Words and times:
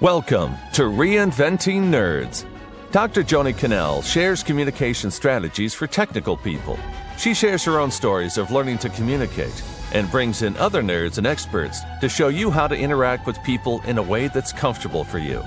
Welcome 0.00 0.56
to 0.72 0.82
Reinventing 0.82 1.82
Nerds. 1.84 2.44
Dr. 2.90 3.22
Joni 3.22 3.56
Cannell 3.56 4.02
shares 4.02 4.42
communication 4.42 5.08
strategies 5.08 5.72
for 5.72 5.86
technical 5.86 6.36
people. 6.36 6.76
She 7.16 7.32
shares 7.32 7.62
her 7.62 7.78
own 7.78 7.92
stories 7.92 8.36
of 8.36 8.50
learning 8.50 8.78
to 8.78 8.88
communicate 8.88 9.62
and 9.92 10.10
brings 10.10 10.42
in 10.42 10.56
other 10.56 10.82
nerds 10.82 11.18
and 11.18 11.28
experts 11.28 11.80
to 12.00 12.08
show 12.08 12.26
you 12.26 12.50
how 12.50 12.66
to 12.66 12.76
interact 12.76 13.24
with 13.24 13.40
people 13.44 13.82
in 13.82 13.98
a 13.98 14.02
way 14.02 14.26
that's 14.26 14.52
comfortable 14.52 15.04
for 15.04 15.20
you. 15.20 15.38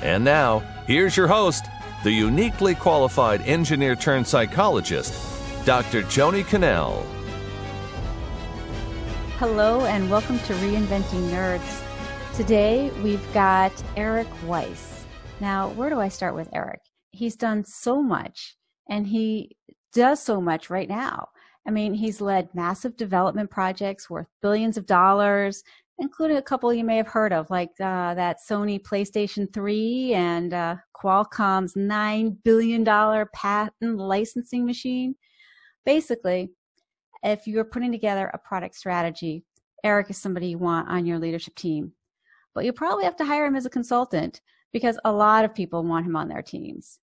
And 0.00 0.24
now, 0.24 0.60
here's 0.86 1.14
your 1.14 1.28
host, 1.28 1.66
the 2.02 2.12
uniquely 2.12 2.74
qualified 2.74 3.42
engineer 3.42 3.94
turned 3.94 4.26
psychologist, 4.26 5.12
Dr. 5.66 6.00
Joni 6.04 6.46
Cannell. 6.46 7.02
Hello, 9.36 9.84
and 9.84 10.10
welcome 10.10 10.38
to 10.38 10.54
Reinventing 10.54 11.28
Nerds. 11.28 11.91
Today 12.36 12.90
we've 13.02 13.32
got 13.34 13.72
Eric 13.94 14.26
Weiss. 14.46 15.04
Now, 15.38 15.68
where 15.68 15.90
do 15.90 16.00
I 16.00 16.08
start 16.08 16.34
with 16.34 16.48
Eric? 16.54 16.80
He's 17.10 17.36
done 17.36 17.62
so 17.62 18.02
much 18.02 18.56
and 18.88 19.06
he 19.06 19.54
does 19.92 20.22
so 20.22 20.40
much 20.40 20.70
right 20.70 20.88
now. 20.88 21.28
I 21.68 21.70
mean, 21.70 21.92
he's 21.92 22.22
led 22.22 22.48
massive 22.54 22.96
development 22.96 23.50
projects 23.50 24.08
worth 24.08 24.28
billions 24.40 24.78
of 24.78 24.86
dollars, 24.86 25.62
including 25.98 26.38
a 26.38 26.42
couple 26.42 26.72
you 26.72 26.84
may 26.84 26.96
have 26.96 27.06
heard 27.06 27.34
of, 27.34 27.50
like 27.50 27.68
uh, 27.78 28.14
that 28.14 28.38
Sony 28.48 28.80
PlayStation 28.80 29.52
3 29.52 30.14
and 30.14 30.54
uh, 30.54 30.76
Qualcomm's 30.96 31.74
$9 31.74 32.38
billion 32.42 32.82
patent 33.34 33.98
licensing 33.98 34.64
machine. 34.64 35.16
Basically, 35.84 36.50
if 37.22 37.46
you're 37.46 37.64
putting 37.64 37.92
together 37.92 38.30
a 38.32 38.38
product 38.38 38.74
strategy, 38.74 39.44
Eric 39.84 40.08
is 40.08 40.16
somebody 40.16 40.46
you 40.46 40.58
want 40.58 40.88
on 40.88 41.04
your 41.04 41.18
leadership 41.18 41.54
team 41.56 41.92
but 42.54 42.64
you 42.64 42.72
probably 42.72 43.04
have 43.04 43.16
to 43.16 43.24
hire 43.24 43.46
him 43.46 43.56
as 43.56 43.66
a 43.66 43.70
consultant 43.70 44.40
because 44.72 44.98
a 45.04 45.12
lot 45.12 45.44
of 45.44 45.54
people 45.54 45.84
want 45.84 46.06
him 46.06 46.16
on 46.16 46.28
their 46.28 46.42
teams. 46.42 46.98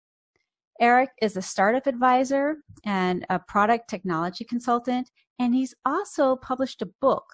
Eric 0.82 1.10
is 1.22 1.36
a 1.36 1.42
startup 1.42 1.88
advisor 1.88 2.58
and 2.86 3.26
a 3.30 3.38
product 3.38 3.90
technology 3.90 4.46
consultant, 4.46 5.12
and 5.38 5.54
he's 5.54 5.76
also 5.86 6.38
published 6.38 6.82
a 6.82 6.90
book 7.02 7.26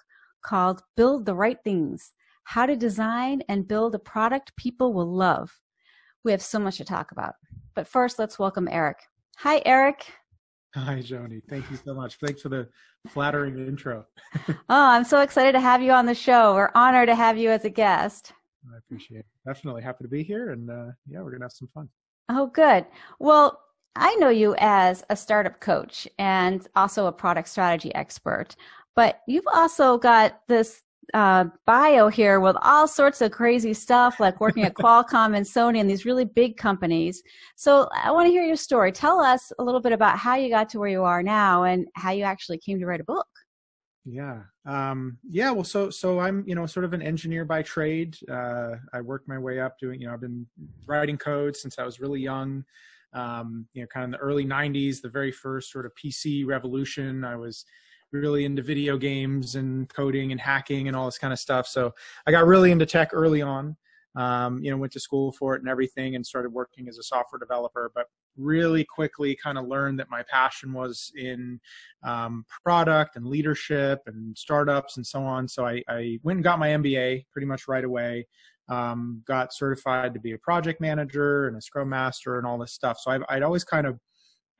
called 0.42 0.82
Build 0.96 1.26
the 1.26 1.34
Right 1.34 1.58
Things 1.62 2.12
How 2.44 2.66
to 2.66 2.76
Design 2.76 3.42
and 3.48 3.68
Build 3.68 3.94
a 3.94 4.00
Product 4.00 4.54
People 4.56 4.92
Will 4.92 5.12
Love. 5.12 5.60
We 6.24 6.32
have 6.32 6.42
so 6.42 6.58
much 6.58 6.78
to 6.78 6.84
talk 6.84 7.12
about. 7.12 7.34
But 7.74 7.86
first, 7.86 8.18
let's 8.18 8.38
welcome 8.38 8.68
Eric. 8.68 8.98
Hi, 9.38 9.62
Eric. 9.64 10.06
Hi, 10.76 10.98
Joni. 10.98 11.40
Thank 11.48 11.70
you 11.70 11.78
so 11.82 11.94
much. 11.94 12.16
Thanks 12.16 12.42
for 12.42 12.50
the 12.50 12.68
flattering 13.08 13.66
intro. 13.66 14.04
oh, 14.48 14.54
I'm 14.68 15.04
so 15.04 15.22
excited 15.22 15.52
to 15.52 15.60
have 15.60 15.80
you 15.80 15.90
on 15.90 16.04
the 16.04 16.14
show. 16.14 16.54
We're 16.54 16.70
honored 16.74 17.08
to 17.08 17.14
have 17.14 17.38
you 17.38 17.48
as 17.48 17.64
a 17.64 17.70
guest. 17.70 18.34
I 18.70 18.76
appreciate 18.76 19.20
it. 19.20 19.26
Definitely 19.46 19.82
happy 19.82 20.04
to 20.04 20.08
be 20.08 20.22
here. 20.22 20.50
And 20.50 20.68
uh, 20.70 20.88
yeah, 21.08 21.20
we're 21.20 21.30
going 21.30 21.40
to 21.40 21.44
have 21.44 21.52
some 21.52 21.70
fun. 21.72 21.88
Oh, 22.28 22.48
good. 22.48 22.84
Well, 23.18 23.58
I 23.94 24.16
know 24.16 24.28
you 24.28 24.54
as 24.58 25.02
a 25.08 25.16
startup 25.16 25.60
coach 25.60 26.06
and 26.18 26.68
also 26.76 27.06
a 27.06 27.12
product 27.12 27.48
strategy 27.48 27.94
expert, 27.94 28.54
but 28.94 29.22
you've 29.26 29.48
also 29.54 29.96
got 29.96 30.42
this 30.46 30.82
uh, 31.14 31.44
bio 31.66 32.08
here 32.08 32.40
with 32.40 32.56
all 32.62 32.88
sorts 32.88 33.20
of 33.20 33.30
crazy 33.30 33.74
stuff, 33.74 34.20
like 34.20 34.40
working 34.40 34.64
at 34.64 34.74
Qualcomm 34.82 35.36
and 35.36 35.46
Sony 35.46 35.80
and 35.80 35.88
these 35.88 36.04
really 36.04 36.24
big 36.24 36.56
companies. 36.56 37.22
So 37.56 37.88
I 37.94 38.10
want 38.10 38.26
to 38.26 38.30
hear 38.30 38.44
your 38.44 38.56
story. 38.56 38.92
Tell 38.92 39.20
us 39.20 39.52
a 39.58 39.64
little 39.64 39.80
bit 39.80 39.92
about 39.92 40.18
how 40.18 40.34
you 40.34 40.48
got 40.48 40.68
to 40.70 40.78
where 40.78 40.88
you 40.88 41.04
are 41.04 41.22
now 41.22 41.64
and 41.64 41.86
how 41.94 42.10
you 42.10 42.24
actually 42.24 42.58
came 42.58 42.78
to 42.80 42.86
write 42.86 43.00
a 43.00 43.04
book. 43.04 43.26
Yeah. 44.04 44.42
Um, 44.64 45.18
yeah. 45.28 45.50
Well, 45.50 45.64
so, 45.64 45.90
so 45.90 46.20
I'm, 46.20 46.44
you 46.46 46.54
know, 46.54 46.64
sort 46.66 46.84
of 46.84 46.92
an 46.92 47.02
engineer 47.02 47.44
by 47.44 47.62
trade. 47.62 48.16
Uh, 48.30 48.76
I 48.92 49.00
worked 49.00 49.26
my 49.26 49.38
way 49.38 49.60
up 49.60 49.78
doing, 49.80 50.00
you 50.00 50.06
know, 50.06 50.14
I've 50.14 50.20
been 50.20 50.46
writing 50.86 51.18
code 51.18 51.56
since 51.56 51.78
I 51.78 51.84
was 51.84 51.98
really 51.98 52.20
young. 52.20 52.64
Um, 53.12 53.66
you 53.72 53.82
know, 53.82 53.88
kind 53.88 54.04
of 54.04 54.08
in 54.08 54.10
the 54.12 54.18
early 54.18 54.44
90s, 54.44 55.00
the 55.00 55.08
very 55.08 55.32
first 55.32 55.72
sort 55.72 55.86
of 55.86 55.92
PC 55.94 56.46
revolution. 56.46 57.24
I 57.24 57.34
was, 57.34 57.64
really 58.20 58.44
into 58.44 58.62
video 58.62 58.96
games 58.96 59.54
and 59.54 59.88
coding 59.88 60.32
and 60.32 60.40
hacking 60.40 60.88
and 60.88 60.96
all 60.96 61.06
this 61.06 61.18
kind 61.18 61.32
of 61.32 61.38
stuff. 61.38 61.66
So 61.66 61.94
I 62.26 62.30
got 62.30 62.46
really 62.46 62.70
into 62.70 62.86
tech 62.86 63.10
early 63.12 63.42
on. 63.42 63.76
Um, 64.16 64.62
you 64.62 64.70
know, 64.70 64.78
went 64.78 64.94
to 64.94 65.00
school 65.00 65.30
for 65.32 65.54
it 65.54 65.60
and 65.60 65.68
everything, 65.68 66.16
and 66.16 66.24
started 66.24 66.50
working 66.50 66.88
as 66.88 66.96
a 66.96 67.02
software 67.02 67.38
developer. 67.38 67.92
But 67.94 68.06
really 68.36 68.84
quickly, 68.84 69.36
kind 69.36 69.58
of 69.58 69.66
learned 69.66 69.98
that 69.98 70.10
my 70.10 70.22
passion 70.30 70.72
was 70.72 71.12
in 71.16 71.60
um, 72.02 72.46
product 72.64 73.16
and 73.16 73.26
leadership 73.26 74.00
and 74.06 74.36
startups 74.36 74.96
and 74.96 75.06
so 75.06 75.22
on. 75.22 75.48
So 75.48 75.66
I, 75.66 75.82
I 75.88 76.18
went 76.22 76.38
and 76.38 76.44
got 76.44 76.58
my 76.58 76.68
MBA 76.68 77.26
pretty 77.30 77.46
much 77.46 77.68
right 77.68 77.84
away. 77.84 78.26
Um, 78.68 79.22
got 79.28 79.52
certified 79.52 80.14
to 80.14 80.20
be 80.20 80.32
a 80.32 80.38
project 80.38 80.80
manager 80.80 81.46
and 81.46 81.56
a 81.56 81.60
scrum 81.60 81.90
master 81.90 82.38
and 82.38 82.46
all 82.46 82.58
this 82.58 82.72
stuff. 82.72 82.98
So 82.98 83.10
I've, 83.10 83.22
I'd 83.28 83.42
always 83.42 83.64
kind 83.64 83.86
of 83.86 84.00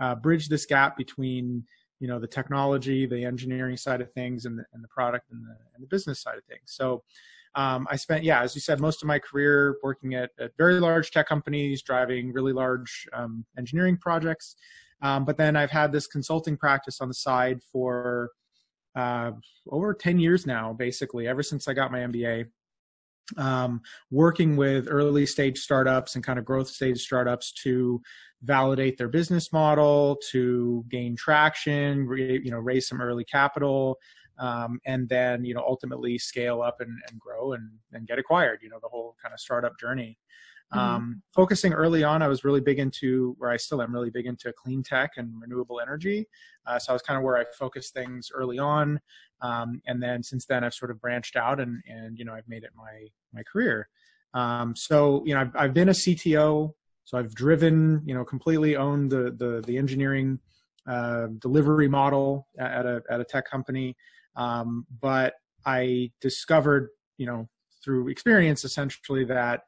uh, 0.00 0.14
this 0.22 0.66
gap 0.66 0.96
between 0.96 1.64
you 2.00 2.08
know 2.08 2.18
the 2.18 2.26
technology 2.26 3.06
the 3.06 3.24
engineering 3.24 3.76
side 3.76 4.00
of 4.00 4.12
things 4.12 4.44
and 4.44 4.58
the, 4.58 4.64
and 4.72 4.82
the 4.82 4.88
product 4.88 5.30
and 5.30 5.42
the, 5.42 5.56
and 5.74 5.82
the 5.82 5.86
business 5.86 6.20
side 6.20 6.36
of 6.36 6.44
things. 6.44 6.62
So 6.66 7.02
um, 7.54 7.86
i 7.90 7.96
spent 7.96 8.22
yeah 8.22 8.42
as 8.42 8.54
you 8.54 8.60
said 8.60 8.80
most 8.80 9.02
of 9.02 9.08
my 9.08 9.18
career 9.18 9.76
working 9.82 10.14
at, 10.14 10.30
at 10.38 10.52
very 10.58 10.78
large 10.78 11.10
tech 11.10 11.26
companies 11.26 11.82
driving 11.82 12.32
really 12.32 12.52
large 12.52 13.06
um, 13.12 13.44
engineering 13.58 13.96
projects. 13.96 14.56
Um, 15.02 15.24
but 15.24 15.36
then 15.36 15.56
i've 15.56 15.70
had 15.70 15.92
this 15.92 16.06
consulting 16.06 16.56
practice 16.56 17.00
on 17.00 17.08
the 17.08 17.14
side 17.14 17.60
for 17.72 18.30
uh, 18.94 19.32
over 19.70 19.92
10 19.92 20.18
years 20.18 20.46
now 20.46 20.72
basically 20.72 21.28
ever 21.28 21.42
since 21.42 21.68
i 21.68 21.74
got 21.74 21.92
my 21.92 21.98
mba 21.98 22.46
um, 23.36 23.80
working 24.10 24.56
with 24.56 24.86
early 24.90 25.26
stage 25.26 25.58
startups 25.58 26.14
and 26.14 26.24
kind 26.24 26.38
of 26.38 26.44
growth 26.44 26.68
stage 26.68 27.00
startups 27.02 27.52
to 27.52 28.00
validate 28.42 28.96
their 28.96 29.08
business 29.08 29.52
model, 29.52 30.18
to 30.30 30.84
gain 30.88 31.16
traction, 31.16 32.06
re, 32.06 32.40
you 32.42 32.50
know, 32.50 32.58
raise 32.58 32.86
some 32.88 33.00
early 33.00 33.24
capital, 33.24 33.98
um, 34.38 34.78
and 34.86 35.08
then 35.08 35.44
you 35.44 35.54
know 35.54 35.64
ultimately 35.66 36.18
scale 36.18 36.62
up 36.62 36.80
and, 36.80 36.90
and 37.10 37.18
grow 37.18 37.52
and, 37.54 37.70
and 37.92 38.06
get 38.06 38.18
acquired. 38.18 38.60
You 38.62 38.68
know, 38.68 38.78
the 38.82 38.88
whole 38.88 39.16
kind 39.22 39.32
of 39.32 39.40
startup 39.40 39.78
journey. 39.78 40.18
Mm-hmm. 40.74 40.78
Um, 40.78 41.22
focusing 41.32 41.72
early 41.72 42.02
on, 42.02 42.22
I 42.22 42.28
was 42.28 42.42
really 42.42 42.60
big 42.60 42.78
into 42.78 43.36
where 43.38 43.50
I 43.50 43.56
still 43.56 43.80
am 43.80 43.92
really 43.92 44.10
big 44.10 44.26
into 44.26 44.52
clean 44.52 44.82
tech 44.82 45.12
and 45.16 45.40
renewable 45.40 45.80
energy. 45.80 46.26
Uh, 46.66 46.78
so 46.78 46.92
I 46.92 46.94
was 46.94 47.02
kind 47.02 47.16
of 47.16 47.22
where 47.22 47.36
I 47.36 47.44
focused 47.56 47.94
things 47.94 48.30
early 48.34 48.58
on, 48.58 49.00
um, 49.42 49.80
and 49.86 50.02
then 50.02 50.22
since 50.24 50.44
then 50.44 50.64
I've 50.64 50.74
sort 50.74 50.90
of 50.90 51.00
branched 51.00 51.36
out 51.36 51.60
and 51.60 51.82
and 51.88 52.18
you 52.18 52.24
know 52.24 52.32
I've 52.34 52.48
made 52.48 52.64
it 52.64 52.70
my 52.76 53.06
my 53.32 53.42
career. 53.44 53.88
Um, 54.34 54.74
so 54.74 55.22
you 55.24 55.34
know 55.34 55.42
I've, 55.42 55.54
I've 55.54 55.74
been 55.74 55.88
a 55.88 55.92
CTO, 55.92 56.72
so 57.04 57.18
I've 57.18 57.34
driven 57.34 58.02
you 58.04 58.14
know 58.14 58.24
completely 58.24 58.76
owned 58.76 59.12
the 59.12 59.36
the 59.38 59.62
the 59.64 59.78
engineering 59.78 60.40
uh, 60.88 61.28
delivery 61.38 61.88
model 61.88 62.48
at 62.58 62.86
a 62.86 63.02
at 63.08 63.20
a 63.20 63.24
tech 63.24 63.48
company, 63.48 63.96
um, 64.34 64.84
but 65.00 65.34
I 65.64 66.10
discovered 66.20 66.88
you 67.18 67.26
know 67.26 67.48
through 67.84 68.08
experience 68.08 68.64
essentially 68.64 69.24
that 69.26 69.60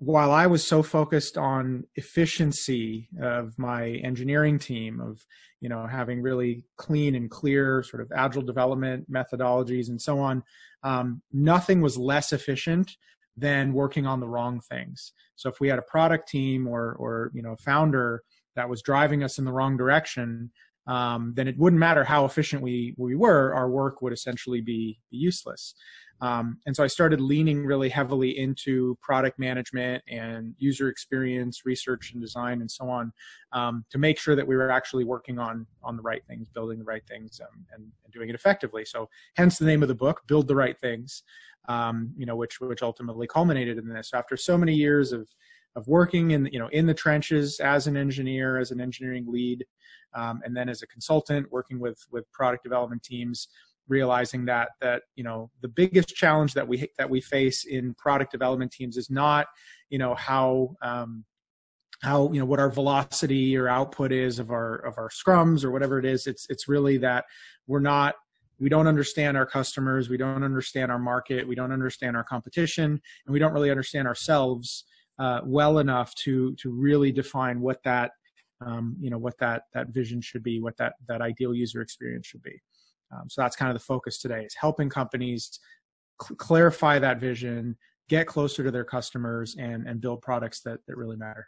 while 0.00 0.32
I 0.32 0.46
was 0.46 0.66
so 0.66 0.82
focused 0.82 1.36
on 1.36 1.84
efficiency 1.96 3.08
of 3.20 3.58
my 3.58 3.88
engineering 4.04 4.58
team, 4.58 5.00
of 5.00 5.24
you 5.60 5.68
know 5.68 5.86
having 5.86 6.22
really 6.22 6.64
clean 6.76 7.14
and 7.14 7.30
clear 7.30 7.82
sort 7.82 8.02
of 8.02 8.12
agile 8.14 8.42
development 8.42 9.10
methodologies 9.10 9.88
and 9.88 10.00
so 10.00 10.18
on, 10.18 10.42
um, 10.82 11.22
nothing 11.32 11.80
was 11.80 11.96
less 11.96 12.32
efficient 12.32 12.96
than 13.36 13.72
working 13.72 14.06
on 14.06 14.20
the 14.20 14.28
wrong 14.28 14.60
things. 14.60 15.12
So 15.36 15.48
if 15.48 15.60
we 15.60 15.68
had 15.68 15.78
a 15.78 15.82
product 15.82 16.28
team 16.28 16.66
or 16.66 16.94
or 16.94 17.30
you 17.34 17.42
know 17.42 17.56
founder 17.56 18.22
that 18.56 18.68
was 18.68 18.82
driving 18.82 19.22
us 19.22 19.38
in 19.38 19.44
the 19.44 19.52
wrong 19.52 19.76
direction, 19.76 20.50
um, 20.88 21.32
then 21.36 21.46
it 21.46 21.58
wouldn't 21.58 21.78
matter 21.78 22.02
how 22.02 22.24
efficient 22.24 22.62
we 22.62 22.94
we 22.96 23.14
were. 23.14 23.54
Our 23.54 23.70
work 23.70 24.02
would 24.02 24.12
essentially 24.12 24.60
be, 24.60 25.00
be 25.10 25.16
useless. 25.18 25.74
Um, 26.20 26.58
and 26.66 26.74
so 26.74 26.82
I 26.82 26.88
started 26.88 27.20
leaning 27.20 27.64
really 27.64 27.88
heavily 27.88 28.38
into 28.38 28.96
product 29.00 29.38
management 29.38 30.02
and 30.08 30.54
user 30.58 30.88
experience, 30.88 31.64
research 31.64 32.12
and 32.12 32.20
design, 32.20 32.60
and 32.60 32.70
so 32.70 32.88
on, 32.88 33.12
um, 33.52 33.84
to 33.90 33.98
make 33.98 34.18
sure 34.18 34.34
that 34.34 34.46
we 34.46 34.56
were 34.56 34.70
actually 34.70 35.04
working 35.04 35.38
on 35.38 35.66
on 35.82 35.96
the 35.96 36.02
right 36.02 36.22
things, 36.26 36.48
building 36.48 36.78
the 36.78 36.84
right 36.84 37.06
things, 37.06 37.40
um, 37.40 37.64
and, 37.72 37.84
and, 38.04 38.12
doing 38.12 38.28
it 38.28 38.34
effectively. 38.34 38.84
So, 38.84 39.08
hence 39.36 39.58
the 39.58 39.64
name 39.64 39.82
of 39.82 39.88
the 39.88 39.94
book, 39.94 40.22
"Build 40.26 40.48
the 40.48 40.56
Right 40.56 40.78
Things," 40.80 41.22
um, 41.68 42.12
you 42.16 42.26
know, 42.26 42.34
which 42.34 42.60
which 42.60 42.82
ultimately 42.82 43.26
culminated 43.26 43.78
in 43.78 43.88
this. 43.88 44.10
After 44.12 44.36
so 44.36 44.58
many 44.58 44.74
years 44.74 45.12
of 45.12 45.28
of 45.76 45.86
working 45.86 46.32
in 46.32 46.46
you 46.46 46.58
know 46.58 46.68
in 46.68 46.86
the 46.86 46.94
trenches 46.94 47.60
as 47.60 47.86
an 47.86 47.96
engineer, 47.96 48.58
as 48.58 48.72
an 48.72 48.80
engineering 48.80 49.26
lead, 49.28 49.64
um, 50.14 50.40
and 50.44 50.56
then 50.56 50.68
as 50.68 50.82
a 50.82 50.86
consultant 50.88 51.46
working 51.52 51.78
with 51.78 52.04
with 52.10 52.30
product 52.32 52.64
development 52.64 53.04
teams 53.04 53.48
realizing 53.88 54.44
that 54.46 54.70
that 54.80 55.02
you 55.16 55.24
know 55.24 55.50
the 55.62 55.68
biggest 55.68 56.08
challenge 56.08 56.54
that 56.54 56.66
we 56.66 56.88
that 56.98 57.08
we 57.08 57.20
face 57.20 57.64
in 57.64 57.94
product 57.94 58.32
development 58.32 58.70
teams 58.70 58.96
is 58.96 59.10
not 59.10 59.46
you 59.90 59.98
know 59.98 60.14
how 60.14 60.74
um, 60.82 61.24
how 62.02 62.30
you 62.32 62.38
know 62.38 62.46
what 62.46 62.60
our 62.60 62.70
velocity 62.70 63.56
or 63.56 63.68
output 63.68 64.12
is 64.12 64.38
of 64.38 64.50
our 64.50 64.76
of 64.76 64.98
our 64.98 65.08
scrums 65.08 65.64
or 65.64 65.70
whatever 65.70 65.98
it 65.98 66.04
is 66.04 66.26
it's 66.26 66.46
it's 66.48 66.68
really 66.68 66.96
that 66.96 67.24
we're 67.66 67.80
not 67.80 68.14
we 68.60 68.68
don't 68.68 68.86
understand 68.86 69.36
our 69.36 69.46
customers, 69.46 70.08
we 70.08 70.16
don't 70.16 70.42
understand 70.42 70.90
our 70.90 70.98
market, 70.98 71.46
we 71.46 71.54
don't 71.54 71.72
understand 71.72 72.16
our 72.16 72.24
competition, 72.24 73.00
and 73.26 73.32
we 73.32 73.38
don't 73.38 73.52
really 73.52 73.70
understand 73.70 74.08
ourselves 74.08 74.84
uh, 75.18 75.40
well 75.44 75.78
enough 75.78 76.14
to 76.16 76.54
to 76.56 76.70
really 76.70 77.12
define 77.12 77.60
what 77.60 77.82
that 77.84 78.12
um, 78.64 78.96
you 79.00 79.10
know 79.10 79.18
what 79.18 79.38
that 79.38 79.62
that 79.74 79.88
vision 79.88 80.20
should 80.20 80.42
be, 80.42 80.60
what 80.60 80.76
that 80.76 80.94
that 81.06 81.20
ideal 81.20 81.54
user 81.54 81.80
experience 81.80 82.26
should 82.26 82.42
be. 82.42 82.60
Um, 83.12 83.28
so 83.28 83.40
that's 83.40 83.56
kind 83.56 83.70
of 83.70 83.74
the 83.74 83.84
focus 83.84 84.18
today 84.18 84.44
is 84.44 84.54
helping 84.54 84.88
companies 84.88 85.58
cl- 86.22 86.36
clarify 86.36 86.98
that 86.98 87.20
vision, 87.20 87.76
get 88.08 88.26
closer 88.26 88.62
to 88.62 88.70
their 88.70 88.84
customers, 88.84 89.56
and 89.58 89.86
and 89.86 90.00
build 90.00 90.22
products 90.22 90.60
that 90.62 90.80
that 90.86 90.96
really 90.96 91.16
matter. 91.16 91.46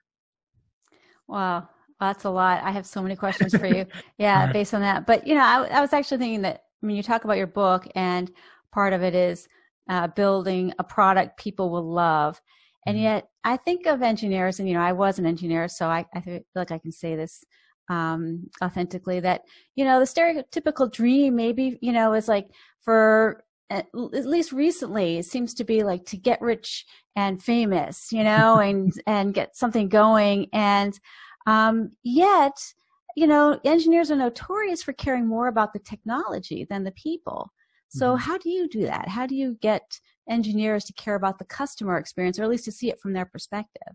Wow, 1.29 1.69
that's 2.01 2.25
a 2.25 2.31
lot. 2.31 2.63
I 2.63 2.71
have 2.71 2.87
so 2.87 3.03
many 3.03 3.17
questions 3.17 3.55
for 3.55 3.67
you. 3.67 3.87
Yeah, 4.19 4.45
right. 4.45 4.53
based 4.53 4.75
on 4.75 4.83
that. 4.83 5.07
But 5.07 5.27
you 5.27 5.35
know, 5.35 5.45
I, 5.45 5.65
I, 5.65 5.81
was 5.81 5.95
actually 5.95 6.19
thinking 6.19 6.43
that 6.43 6.65
I 6.83 6.87
mean, 6.87 6.97
you 6.97 7.03
talk 7.03 7.25
about 7.25 7.39
your 7.39 7.47
book, 7.47 7.87
and 7.95 8.31
part 8.73 8.93
of 8.93 9.03
it 9.03 9.15
is 9.15 9.49
uh, 9.89 10.09
building 10.09 10.73
a 10.79 10.85
product 10.85 11.39
people 11.39 11.71
will 11.71 11.91
love. 11.91 12.41
And 12.87 12.97
mm-hmm. 12.97 13.05
yet, 13.05 13.29
I 13.45 13.57
think 13.57 13.87
of 13.87 14.03
engineers, 14.03 14.59
and 14.59 14.69
you 14.69 14.75
know, 14.75 14.81
I 14.81 14.93
was 14.93 15.19
an 15.19 15.27
engineer, 15.27 15.69
so 15.69 15.87
I, 15.87 16.07
I 16.15 16.21
feel 16.21 16.41
like 16.55 16.71
I 16.71 16.79
can 16.79 16.93
say 16.93 17.17
this 17.17 17.45
um, 17.91 18.49
authentically. 18.63 19.21
That 19.21 19.43
you 19.77 19.85
know, 19.85 20.01
the 20.01 20.07
stereotypical 20.07 20.91
dream, 20.91 21.37
maybe 21.37 21.79
you 21.83 21.93
know, 21.93 22.15
is 22.15 22.29
like 22.29 22.49
for 22.81 23.45
at 23.69 23.87
least 23.93 24.53
recently, 24.53 25.19
it 25.19 25.27
seems 25.27 25.55
to 25.55 25.65
be 25.65 25.85
like 25.85 26.05
to 26.07 26.17
get 26.17 26.41
rich 26.41 26.87
and 27.15 27.43
famous, 27.43 28.11
you 28.11 28.25
know, 28.25 28.59
and 28.61 28.93
and 29.07 29.35
get 29.35 29.57
something 29.57 29.89
going. 29.89 30.49
And 30.53 30.99
um, 31.47 31.91
yet, 32.03 32.57
you 33.17 33.27
know, 33.27 33.59
engineers 33.65 34.11
are 34.11 34.17
notorious 34.17 34.83
for 34.83 34.93
caring 34.93 35.27
more 35.27 35.49
about 35.49 35.73
the 35.73 35.79
technology 35.79 36.67
than 36.69 36.85
the 36.85 36.93
people. 36.93 37.53
So, 37.89 38.13
mm-hmm. 38.13 38.19
how 38.19 38.39
do 38.39 38.51
you 38.51 38.69
do 38.69 38.83
that? 38.83 39.09
How 39.09 39.27
do 39.27 39.35
you 39.35 39.57
get 39.61 39.99
engineers 40.29 40.85
to 40.85 40.93
care 40.93 41.17
about 41.17 41.39
the 41.39 41.45
customer 41.45 41.97
experience, 41.97 42.39
or 42.39 42.45
at 42.45 42.51
least 42.51 42.65
to 42.67 42.73
see 42.73 42.89
it 42.89 43.01
from 43.01 43.13
their 43.13 43.25
perspective? 43.27 43.95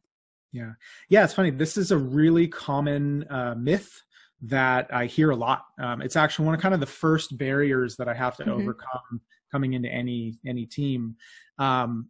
Yeah, 0.55 0.71
yeah, 1.09 1.25
it's 1.25 1.33
funny. 1.33 1.49
This 1.49 1.75
is 1.75 1.91
a 1.91 1.97
really 1.97 2.47
common 2.47 3.25
uh, 3.29 3.55
myth 3.57 4.01
that 4.43 4.87
I 4.93 5.05
hear 5.05 5.31
a 5.31 5.35
lot. 5.35 5.65
Um, 5.79 6.01
it's 6.01 6.15
actually 6.15 6.45
one 6.45 6.55
of 6.55 6.61
kind 6.61 6.73
of 6.73 6.79
the 6.79 6.85
first 6.85 7.37
barriers 7.37 7.97
that 7.97 8.07
I 8.07 8.13
have 8.13 8.37
to 8.37 8.43
mm-hmm. 8.43 8.53
overcome 8.53 9.19
coming 9.51 9.73
into 9.73 9.89
any 9.89 10.39
any 10.47 10.65
team. 10.65 11.17
Um, 11.59 12.07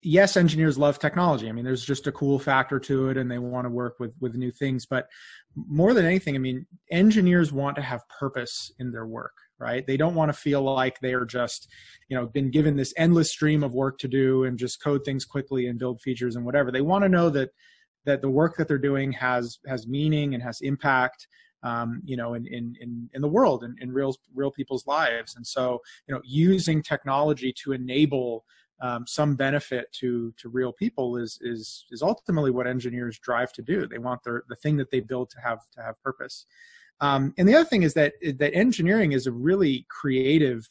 yes, 0.00 0.38
engineers 0.38 0.78
love 0.78 0.98
technology. 0.98 1.50
I 1.50 1.52
mean, 1.52 1.66
there's 1.66 1.84
just 1.84 2.06
a 2.06 2.12
cool 2.12 2.38
factor 2.38 2.80
to 2.80 3.10
it, 3.10 3.18
and 3.18 3.30
they 3.30 3.36
want 3.36 3.66
to 3.66 3.70
work 3.70 3.96
with 4.00 4.14
with 4.20 4.36
new 4.36 4.50
things. 4.50 4.86
But 4.86 5.06
more 5.54 5.92
than 5.92 6.06
anything, 6.06 6.36
I 6.36 6.38
mean, 6.38 6.66
engineers 6.90 7.52
want 7.52 7.76
to 7.76 7.82
have 7.82 8.08
purpose 8.08 8.72
in 8.78 8.90
their 8.90 9.06
work 9.06 9.34
right 9.60 9.86
they 9.86 9.96
don't 9.96 10.14
want 10.14 10.28
to 10.28 10.38
feel 10.38 10.62
like 10.62 10.98
they 11.00 11.12
are 11.12 11.24
just 11.24 11.68
you 12.08 12.16
know 12.16 12.26
been 12.26 12.50
given 12.50 12.76
this 12.76 12.94
endless 12.96 13.30
stream 13.30 13.62
of 13.62 13.74
work 13.74 13.98
to 13.98 14.08
do 14.08 14.44
and 14.44 14.58
just 14.58 14.82
code 14.82 15.04
things 15.04 15.24
quickly 15.24 15.66
and 15.66 15.78
build 15.78 16.00
features 16.00 16.36
and 16.36 16.44
whatever 16.44 16.70
they 16.72 16.80
want 16.80 17.02
to 17.02 17.08
know 17.08 17.30
that 17.30 17.50
that 18.04 18.22
the 18.22 18.30
work 18.30 18.56
that 18.56 18.66
they're 18.66 18.78
doing 18.78 19.12
has 19.12 19.58
has 19.66 19.86
meaning 19.86 20.34
and 20.34 20.42
has 20.42 20.60
impact 20.62 21.28
um, 21.62 22.00
you 22.04 22.16
know 22.16 22.34
in, 22.34 22.46
in 22.46 22.74
in 22.80 23.10
in 23.12 23.20
the 23.20 23.28
world 23.28 23.62
and 23.62 23.76
in, 23.78 23.88
in 23.88 23.92
real 23.92 24.14
real 24.34 24.50
people's 24.50 24.86
lives 24.86 25.36
and 25.36 25.46
so 25.46 25.78
you 26.08 26.14
know 26.14 26.20
using 26.24 26.82
technology 26.82 27.52
to 27.52 27.72
enable 27.72 28.44
um, 28.82 29.06
some 29.06 29.36
benefit 29.36 29.92
to 29.92 30.32
to 30.38 30.48
real 30.48 30.72
people 30.72 31.16
is 31.16 31.38
is 31.42 31.84
is 31.90 32.02
ultimately 32.02 32.50
what 32.50 32.66
engineers 32.66 33.18
drive 33.18 33.52
to 33.52 33.62
do. 33.62 33.86
They 33.86 33.98
want 33.98 34.22
their 34.24 34.44
the 34.48 34.56
thing 34.56 34.76
that 34.78 34.90
they 34.90 35.00
build 35.00 35.30
to 35.30 35.40
have 35.40 35.58
to 35.72 35.82
have 35.82 36.02
purpose. 36.02 36.46
Um, 37.00 37.34
and 37.38 37.48
the 37.48 37.54
other 37.54 37.64
thing 37.64 37.82
is 37.82 37.94
that 37.94 38.14
that 38.22 38.54
engineering 38.54 39.12
is 39.12 39.26
a 39.26 39.32
really 39.32 39.86
creative 39.88 40.66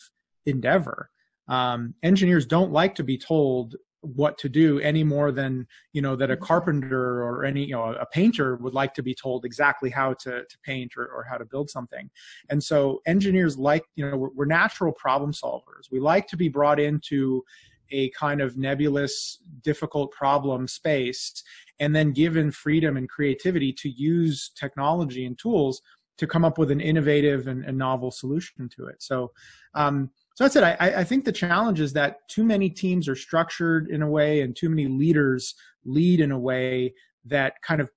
endeavor. 0.45 1.09
Um, 1.47 1.95
engineers 2.03 2.45
don't 2.45 2.71
like 2.71 2.95
to 2.95 3.03
be 3.03 3.17
told 3.17 3.75
what 4.01 4.37
to 4.37 4.47
do 4.47 4.79
any 4.79 5.03
more 5.03 5.31
than 5.31 5.67
you 5.91 6.01
know 6.01 6.15
that 6.15 6.31
a 6.31 6.37
carpenter 6.37 7.21
or 7.21 7.43
any 7.43 7.65
you 7.65 7.73
know 7.73 7.93
a 7.93 8.05
painter 8.05 8.55
would 8.57 8.73
like 8.73 8.93
to 8.93 9.03
be 9.03 9.13
told 9.13 9.43
exactly 9.43 9.89
how 9.89 10.13
to, 10.13 10.43
to 10.45 10.57
paint 10.63 10.93
or, 10.95 11.05
or 11.07 11.25
how 11.29 11.37
to 11.37 11.45
build 11.45 11.69
something. 11.69 12.09
And 12.49 12.63
so 12.63 13.01
engineers 13.05 13.57
like 13.57 13.83
you 13.95 14.09
know 14.09 14.17
we're, 14.17 14.29
we're 14.29 14.45
natural 14.45 14.93
problem 14.93 15.33
solvers. 15.33 15.91
We 15.91 15.99
like 15.99 16.27
to 16.27 16.37
be 16.37 16.49
brought 16.49 16.79
into 16.79 17.43
a 17.91 18.09
kind 18.11 18.39
of 18.39 18.55
nebulous 18.55 19.39
difficult 19.63 20.11
problem 20.11 20.67
space 20.67 21.43
and 21.79 21.95
then 21.95 22.11
given 22.11 22.51
freedom 22.51 22.97
and 22.97 23.09
creativity 23.09 23.73
to 23.73 23.89
use 23.89 24.51
technology 24.55 25.25
and 25.25 25.37
tools 25.39 25.81
to 26.19 26.27
come 26.27 26.45
up 26.45 26.57
with 26.57 26.69
an 26.69 26.81
innovative 26.81 27.47
and, 27.47 27.63
and 27.65 27.77
novel 27.77 28.11
solution 28.11 28.69
to 28.77 28.87
it. 28.87 29.01
So, 29.01 29.31
um, 29.73 30.11
so 30.35 30.43
that's 30.43 30.55
it. 30.55 30.63
I, 30.63 30.75
I 30.79 31.03
think 31.03 31.25
the 31.25 31.31
challenge 31.31 31.79
is 31.79 31.93
that 31.93 32.27
too 32.29 32.43
many 32.43 32.69
teams 32.69 33.07
are 33.07 33.15
structured 33.15 33.89
in 33.89 34.01
a 34.01 34.09
way, 34.09 34.41
and 34.41 34.55
too 34.55 34.69
many 34.69 34.87
leaders 34.87 35.55
lead 35.85 36.19
in 36.19 36.31
a 36.31 36.39
way 36.39 36.93
that 37.25 37.53
kind 37.61 37.81
of 37.81 37.89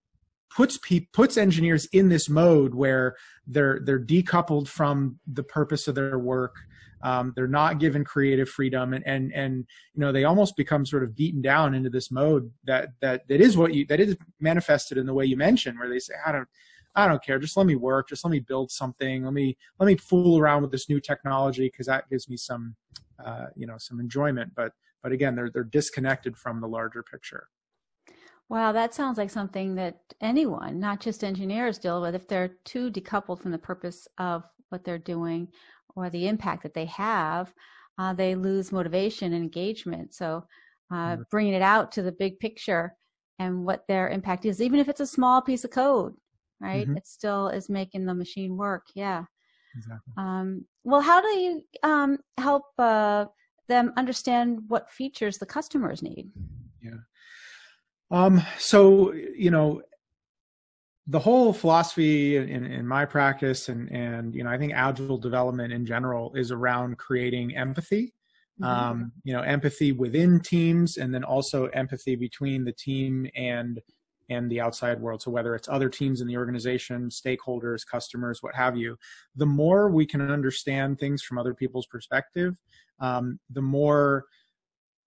puts 0.54 0.78
pe- 0.78 1.06
puts 1.12 1.36
engineers 1.36 1.86
in 1.92 2.08
this 2.08 2.28
mode 2.28 2.74
where 2.74 3.16
they're 3.46 3.80
they're 3.84 4.04
decoupled 4.04 4.68
from 4.68 5.18
the 5.32 5.42
purpose 5.42 5.88
of 5.88 5.94
their 5.94 6.18
work. 6.18 6.54
Um, 7.04 7.32
they're 7.34 7.48
not 7.48 7.80
given 7.80 8.04
creative 8.04 8.48
freedom, 8.48 8.92
and 8.92 9.04
and 9.06 9.32
and 9.32 9.64
you 9.94 10.00
know 10.00 10.12
they 10.12 10.24
almost 10.24 10.56
become 10.56 10.86
sort 10.86 11.02
of 11.02 11.16
beaten 11.16 11.42
down 11.42 11.74
into 11.74 11.90
this 11.90 12.10
mode 12.10 12.50
that 12.64 12.90
that 13.00 13.22
that 13.28 13.40
is 13.40 13.56
what 13.56 13.74
you 13.74 13.86
that 13.86 14.00
is 14.00 14.16
manifested 14.40 14.98
in 14.98 15.06
the 15.06 15.14
way 15.14 15.24
you 15.24 15.36
mentioned, 15.36 15.78
where 15.78 15.88
they 15.88 15.98
say, 15.98 16.14
"I 16.24 16.32
don't." 16.32 16.48
I 16.94 17.08
don't 17.08 17.24
care. 17.24 17.38
Just 17.38 17.56
let 17.56 17.66
me 17.66 17.74
work. 17.74 18.08
Just 18.08 18.24
let 18.24 18.30
me 18.30 18.40
build 18.40 18.70
something. 18.70 19.24
Let 19.24 19.32
me 19.32 19.56
let 19.78 19.86
me 19.86 19.96
fool 19.96 20.38
around 20.38 20.62
with 20.62 20.70
this 20.70 20.88
new 20.88 21.00
technology 21.00 21.68
because 21.68 21.86
that 21.86 22.08
gives 22.10 22.28
me 22.28 22.36
some, 22.36 22.76
uh, 23.24 23.46
you 23.56 23.66
know, 23.66 23.76
some 23.78 23.98
enjoyment. 24.00 24.52
But 24.54 24.72
but 25.02 25.12
again, 25.12 25.34
they're 25.34 25.50
they're 25.50 25.64
disconnected 25.64 26.36
from 26.36 26.60
the 26.60 26.68
larger 26.68 27.02
picture. 27.02 27.48
Wow, 28.48 28.72
that 28.72 28.92
sounds 28.92 29.16
like 29.16 29.30
something 29.30 29.76
that 29.76 30.00
anyone, 30.20 30.78
not 30.78 31.00
just 31.00 31.24
engineers, 31.24 31.78
deal 31.78 32.02
with. 32.02 32.14
If 32.14 32.28
they're 32.28 32.56
too 32.64 32.90
decoupled 32.90 33.40
from 33.40 33.50
the 33.50 33.58
purpose 33.58 34.06
of 34.18 34.44
what 34.68 34.84
they're 34.84 34.98
doing 34.98 35.48
or 35.96 36.10
the 36.10 36.28
impact 36.28 36.62
that 36.64 36.74
they 36.74 36.84
have, 36.86 37.54
uh, 37.96 38.12
they 38.12 38.34
lose 38.34 38.70
motivation 38.70 39.32
and 39.32 39.42
engagement. 39.42 40.12
So, 40.12 40.44
uh, 40.90 40.94
mm-hmm. 40.94 41.22
bringing 41.30 41.54
it 41.54 41.62
out 41.62 41.92
to 41.92 42.02
the 42.02 42.12
big 42.12 42.38
picture 42.40 42.94
and 43.38 43.64
what 43.64 43.86
their 43.88 44.10
impact 44.10 44.44
is, 44.44 44.60
even 44.60 44.80
if 44.80 44.88
it's 44.88 45.00
a 45.00 45.06
small 45.06 45.40
piece 45.40 45.64
of 45.64 45.70
code, 45.70 46.14
right? 46.62 46.86
Mm-hmm. 46.86 46.96
It 46.96 47.06
still 47.06 47.48
is 47.48 47.68
making 47.68 48.06
the 48.06 48.14
machine 48.14 48.56
work. 48.56 48.86
Yeah. 48.94 49.24
Exactly. 49.76 50.12
Um, 50.16 50.64
well, 50.84 51.00
how 51.00 51.20
do 51.20 51.28
you 51.28 51.62
um, 51.82 52.18
help 52.38 52.64
uh, 52.78 53.26
them 53.68 53.92
understand 53.96 54.60
what 54.68 54.90
features 54.90 55.38
the 55.38 55.46
customers 55.46 56.02
need? 56.02 56.30
Yeah. 56.82 57.00
Um, 58.10 58.42
so, 58.58 59.12
you 59.12 59.50
know, 59.50 59.82
the 61.06 61.18
whole 61.18 61.52
philosophy 61.52 62.36
in, 62.36 62.64
in 62.66 62.86
my 62.86 63.04
practice 63.04 63.68
and, 63.68 63.90
and, 63.90 64.34
you 64.34 64.44
know, 64.44 64.50
I 64.50 64.58
think 64.58 64.72
agile 64.74 65.18
development 65.18 65.72
in 65.72 65.84
general 65.84 66.32
is 66.34 66.52
around 66.52 66.98
creating 66.98 67.56
empathy. 67.56 68.12
Mm-hmm. 68.60 68.64
Um, 68.64 69.12
you 69.24 69.32
know, 69.32 69.40
empathy 69.40 69.92
within 69.92 70.38
teams 70.38 70.98
and 70.98 71.12
then 71.12 71.24
also 71.24 71.66
empathy 71.68 72.16
between 72.16 72.64
the 72.64 72.72
team 72.72 73.26
and 73.34 73.80
and 74.32 74.50
the 74.50 74.60
outside 74.60 75.00
world. 75.00 75.22
So 75.22 75.30
whether 75.30 75.54
it's 75.54 75.68
other 75.68 75.88
teams 75.88 76.20
in 76.20 76.26
the 76.26 76.36
organization, 76.36 77.08
stakeholders, 77.08 77.86
customers, 77.86 78.42
what 78.42 78.54
have 78.54 78.76
you, 78.76 78.96
the 79.36 79.46
more 79.46 79.90
we 79.90 80.06
can 80.06 80.20
understand 80.20 80.98
things 80.98 81.22
from 81.22 81.38
other 81.38 81.54
people's 81.54 81.86
perspective, 81.86 82.56
um, 83.00 83.38
the 83.50 83.62
more 83.62 84.24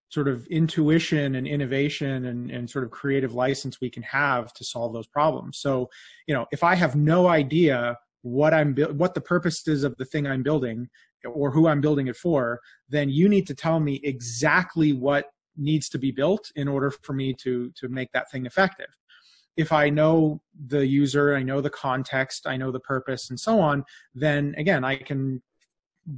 sort 0.10 0.28
of 0.28 0.46
intuition 0.48 1.36
and 1.36 1.48
innovation 1.48 2.26
and, 2.26 2.52
and 2.52 2.70
sort 2.70 2.86
of 2.86 2.92
creative 2.92 3.34
license 3.34 3.82
we 3.82 3.90
can 3.90 4.04
have 4.04 4.54
to 4.54 4.64
solve 4.64 4.94
those 4.94 5.08
problems. 5.08 5.58
So, 5.58 5.90
you 6.28 6.34
know, 6.34 6.46
if 6.52 6.64
I 6.64 6.76
have 6.76 6.96
no 6.96 7.28
idea 7.28 7.98
what 8.22 8.54
I'm 8.54 8.74
bu- 8.74 8.94
what 8.94 9.14
the 9.14 9.22
purpose 9.22 9.68
is 9.68 9.84
of 9.84 9.96
the 9.98 10.06
thing 10.06 10.26
I'm 10.26 10.44
building 10.44 10.88
or 11.26 11.52
who 11.52 11.68
I'm 11.68 11.82
building 11.82 12.08
it 12.08 12.16
for, 12.16 12.60
then 12.88 13.10
you 13.10 13.28
need 13.28 13.48
to 13.48 13.56
tell 13.56 13.80
me 13.80 14.00
exactly 14.04 14.94
what 14.94 15.26
needs 15.58 15.90
to 15.90 15.98
be 15.98 16.12
built 16.12 16.52
in 16.56 16.68
order 16.68 16.92
for 16.92 17.14
me 17.14 17.34
to 17.34 17.72
to 17.76 17.88
make 17.88 18.12
that 18.12 18.30
thing 18.32 18.46
effective 18.46 18.88
if 19.58 19.72
I 19.72 19.90
know 19.90 20.42
the 20.68 20.86
user, 20.86 21.36
I 21.36 21.44
know 21.44 21.62
the 21.62 21.70
context, 21.70 22.46
I 22.46 22.58
know 22.58 22.72
the 22.72 22.80
purpose, 22.80 23.30
and 23.30 23.40
so 23.40 23.60
on, 23.60 23.84
then 24.14 24.54
again, 24.58 24.84
I 24.84 24.98
can 24.98 25.42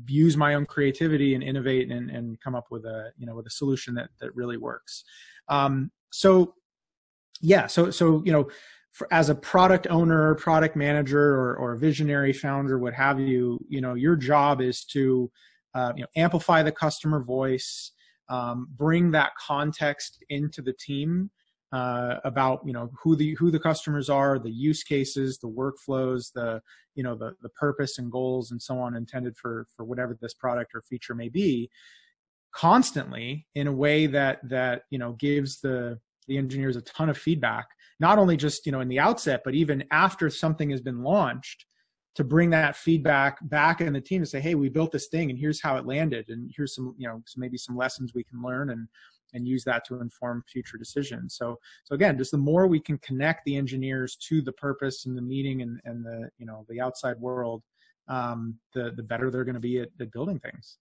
use 0.08 0.36
my 0.36 0.56
own 0.56 0.66
creativity 0.66 1.34
and 1.34 1.44
innovate 1.44 1.92
and, 1.92 2.10
and 2.10 2.40
come 2.42 2.56
up 2.56 2.68
with 2.70 2.86
a 2.86 3.12
you 3.18 3.26
know 3.26 3.36
with 3.36 3.48
a 3.48 3.52
solution 3.52 3.94
that 3.96 4.10
that 4.20 4.36
really 4.36 4.58
works. 4.58 5.04
Um, 5.50 5.92
so 6.12 6.56
yeah, 7.42 7.68
so 7.68 7.92
so 7.92 8.24
you 8.26 8.32
know, 8.32 8.50
for, 8.92 9.08
as 9.12 9.30
a 9.30 9.36
product 9.36 9.88
owner, 9.90 10.36
product 10.36 10.76
manager, 10.76 11.36
or 11.36 11.56
or 11.58 11.76
visionary 11.76 12.34
founder, 12.34 12.80
what 12.80 12.94
have 12.94 13.20
you, 13.20 13.60
you 13.70 13.82
know, 13.82 13.94
your 13.94 14.16
job 14.16 14.62
is 14.62 14.84
to 14.86 15.32
uh, 15.76 15.94
you 15.96 16.02
know 16.02 16.10
amplify 16.16 16.64
the 16.64 16.72
customer 16.72 17.24
voice, 17.24 17.92
um, 18.30 18.68
bring 18.76 19.12
that 19.12 19.32
context 19.40 20.24
into 20.30 20.62
the 20.62 20.74
team 20.74 21.30
uh, 21.72 22.16
about 22.24 22.62
you 22.66 22.74
know 22.74 22.90
who 23.04 23.16
the 23.16 23.36
who 23.36 23.52
the 23.52 23.60
customers 23.60 24.10
are, 24.10 24.40
the 24.40 24.52
use 24.52 24.84
cases, 24.84 25.38
the 25.38 25.50
workflows, 25.50 26.32
the 26.34 26.62
you 26.96 27.04
know 27.04 27.16
the 27.16 27.34
the 27.42 27.50
purpose 27.50 27.98
and 27.98 28.12
goals 28.12 28.52
and 28.52 28.62
so 28.62 28.80
on 28.80 28.96
intended 28.96 29.36
for 29.38 29.68
for 29.76 29.84
whatever 29.84 30.18
this 30.22 30.34
product 30.34 30.72
or 30.74 30.82
feature 30.82 31.14
may 31.14 31.30
be, 31.30 31.70
constantly 32.54 33.48
in 33.56 33.68
a 33.68 33.72
way 33.72 34.08
that 34.08 34.40
that 34.48 34.84
you 34.90 34.98
know 34.98 35.14
gives 35.14 35.60
the 35.60 36.00
the 36.28 36.38
engineers 36.38 36.76
a 36.76 36.82
ton 36.82 37.10
of 37.10 37.18
feedback, 37.18 37.68
not 38.00 38.18
only 38.18 38.38
just 38.38 38.66
you 38.66 38.72
know 38.72 38.82
in 38.82 38.88
the 38.88 39.00
outset, 39.00 39.42
but 39.44 39.54
even 39.54 39.84
after 39.92 40.30
something 40.30 40.70
has 40.70 40.82
been 40.82 41.04
launched 41.04 41.66
to 42.16 42.24
bring 42.24 42.50
that 42.50 42.76
feedback 42.76 43.38
back 43.44 43.80
in 43.80 43.94
the 43.94 44.02
team 44.02 44.22
and 44.22 44.28
say, 44.28 44.40
hey, 44.40 44.56
we 44.56 44.70
built 44.70 44.92
this 44.92 45.08
thing 45.08 45.30
and 45.30 45.38
here's 45.38 45.62
how 45.62 45.78
it 45.78 45.86
landed 45.86 46.26
and 46.30 46.52
here's 46.58 46.74
some, 46.74 46.96
you 46.98 47.08
know, 47.08 47.22
maybe 47.36 47.60
some 47.60 47.78
lessons 47.78 48.12
we 48.16 48.24
can 48.24 48.42
learn 48.42 48.72
and 48.72 48.88
and 49.34 49.48
use 49.48 49.64
that 49.66 49.86
to 49.86 50.02
inform 50.02 50.44
future 50.48 50.78
decisions. 50.78 51.36
So 51.36 51.58
so 51.84 51.96
again, 51.96 52.18
just 52.18 52.32
the 52.32 52.38
more 52.38 52.68
we 52.68 52.80
can 52.80 52.98
connect 53.00 53.46
the 53.46 53.56
engineers 53.56 54.16
to 54.28 54.42
the 54.42 54.54
purpose 54.54 55.06
and 55.06 55.18
the 55.18 55.22
meeting 55.22 55.62
and, 55.62 55.80
and 55.86 56.06
the 56.06 56.30
you 56.38 56.46
know 56.46 56.66
the 56.70 56.82
outside 56.82 57.20
world, 57.20 57.64
um, 58.08 58.56
the 58.74 58.92
the 58.96 59.04
better 59.04 59.30
they're 59.30 59.44
going 59.44 59.56
to 59.56 59.60
be 59.60 59.80
at, 59.80 59.90
at, 60.00 60.12
building 60.12 60.40
things. 60.40 60.78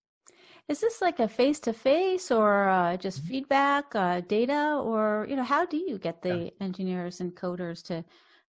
Is 0.68 0.80
this 0.80 1.00
like 1.00 1.20
a 1.20 1.28
face 1.28 1.60
to 1.60 1.72
face 1.72 2.30
or 2.30 2.68
uh, 2.68 2.96
just 2.96 3.20
mm-hmm. 3.20 3.28
feedback, 3.28 3.94
uh, 3.94 4.20
data, 4.22 4.80
or 4.82 5.26
you 5.28 5.36
know 5.36 5.44
how 5.44 5.64
do 5.64 5.76
you 5.76 5.98
get 5.98 6.22
the 6.22 6.36
yeah. 6.36 6.50
engineers 6.60 7.20
and 7.20 7.34
coders 7.34 7.82
to 7.84 8.04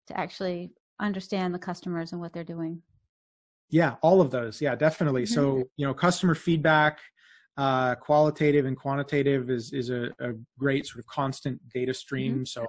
to 0.08 0.20
actually 0.20 0.72
understand 1.00 1.54
the 1.54 1.60
customers 1.60 2.12
and 2.12 2.20
what 2.20 2.34
they're 2.34 2.44
doing 2.44 2.82
yeah 3.70 3.96
all 4.02 4.22
of 4.22 4.32
those 4.32 4.62
yeah 4.62 4.76
definitely 4.76 5.24
mm-hmm. 5.24 5.34
so 5.34 5.64
you 5.76 5.86
know 5.86 5.94
customer 5.94 6.36
feedback 6.36 7.00
uh, 7.58 7.96
qualitative 7.96 8.66
and 8.66 8.78
quantitative 8.78 9.50
is 9.50 9.74
is 9.74 9.90
a, 9.90 10.10
a, 10.20 10.34
great 10.60 10.86
sort 10.86 11.00
of 11.00 11.08
constant 11.08 11.60
data 11.74 11.94
stream 11.94 12.36
mm-hmm. 12.36 12.46
so 12.46 12.62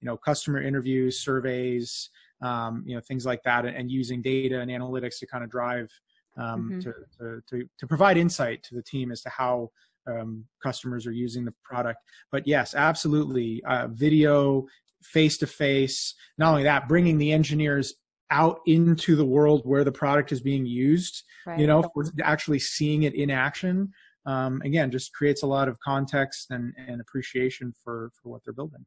you 0.00 0.06
know 0.06 0.16
customer 0.16 0.60
interviews 0.60 1.20
surveys 1.20 2.10
um, 2.42 2.82
you 2.86 2.94
know 2.94 3.00
things 3.00 3.24
like 3.24 3.42
that 3.44 3.64
and, 3.64 3.90
using 3.90 4.20
data 4.20 4.60
and 4.60 4.70
analytics 4.70 5.18
to 5.18 5.26
kind 5.26 5.42
of 5.42 5.50
drive 5.50 5.88
um, 6.36 6.68
mm-hmm. 6.68 6.80
to, 6.80 6.92
to, 7.18 7.42
to, 7.48 7.68
to, 7.78 7.86
provide 7.86 8.16
insight 8.16 8.62
to 8.62 8.74
the 8.74 8.82
team 8.82 9.12
as 9.12 9.22
to 9.22 9.30
how 9.30 9.70
um, 10.06 10.44
customers 10.62 11.06
are 11.06 11.12
using 11.12 11.44
the 11.44 11.54
product 11.62 12.00
but 12.30 12.46
yes 12.46 12.74
absolutely 12.74 13.62
uh, 13.64 13.86
video 13.88 14.66
face 15.04 15.38
to 15.38 15.46
face. 15.46 16.14
Not 16.38 16.50
only 16.50 16.64
that, 16.64 16.88
bringing 16.88 17.18
the 17.18 17.32
engineers 17.32 17.94
out 18.30 18.60
into 18.66 19.14
the 19.14 19.24
world 19.24 19.62
where 19.64 19.84
the 19.84 19.92
product 19.92 20.32
is 20.32 20.40
being 20.40 20.66
used. 20.66 21.22
Right. 21.46 21.60
You 21.60 21.66
know, 21.66 21.84
actually 22.22 22.58
seeing 22.58 23.04
it 23.04 23.14
in 23.14 23.30
action. 23.30 23.92
Um, 24.26 24.62
again, 24.64 24.90
just 24.90 25.12
creates 25.12 25.42
a 25.42 25.46
lot 25.46 25.68
of 25.68 25.78
context 25.80 26.50
and, 26.50 26.72
and 26.78 27.00
appreciation 27.00 27.72
for 27.82 28.10
for 28.20 28.30
what 28.30 28.42
they're 28.44 28.54
building. 28.54 28.84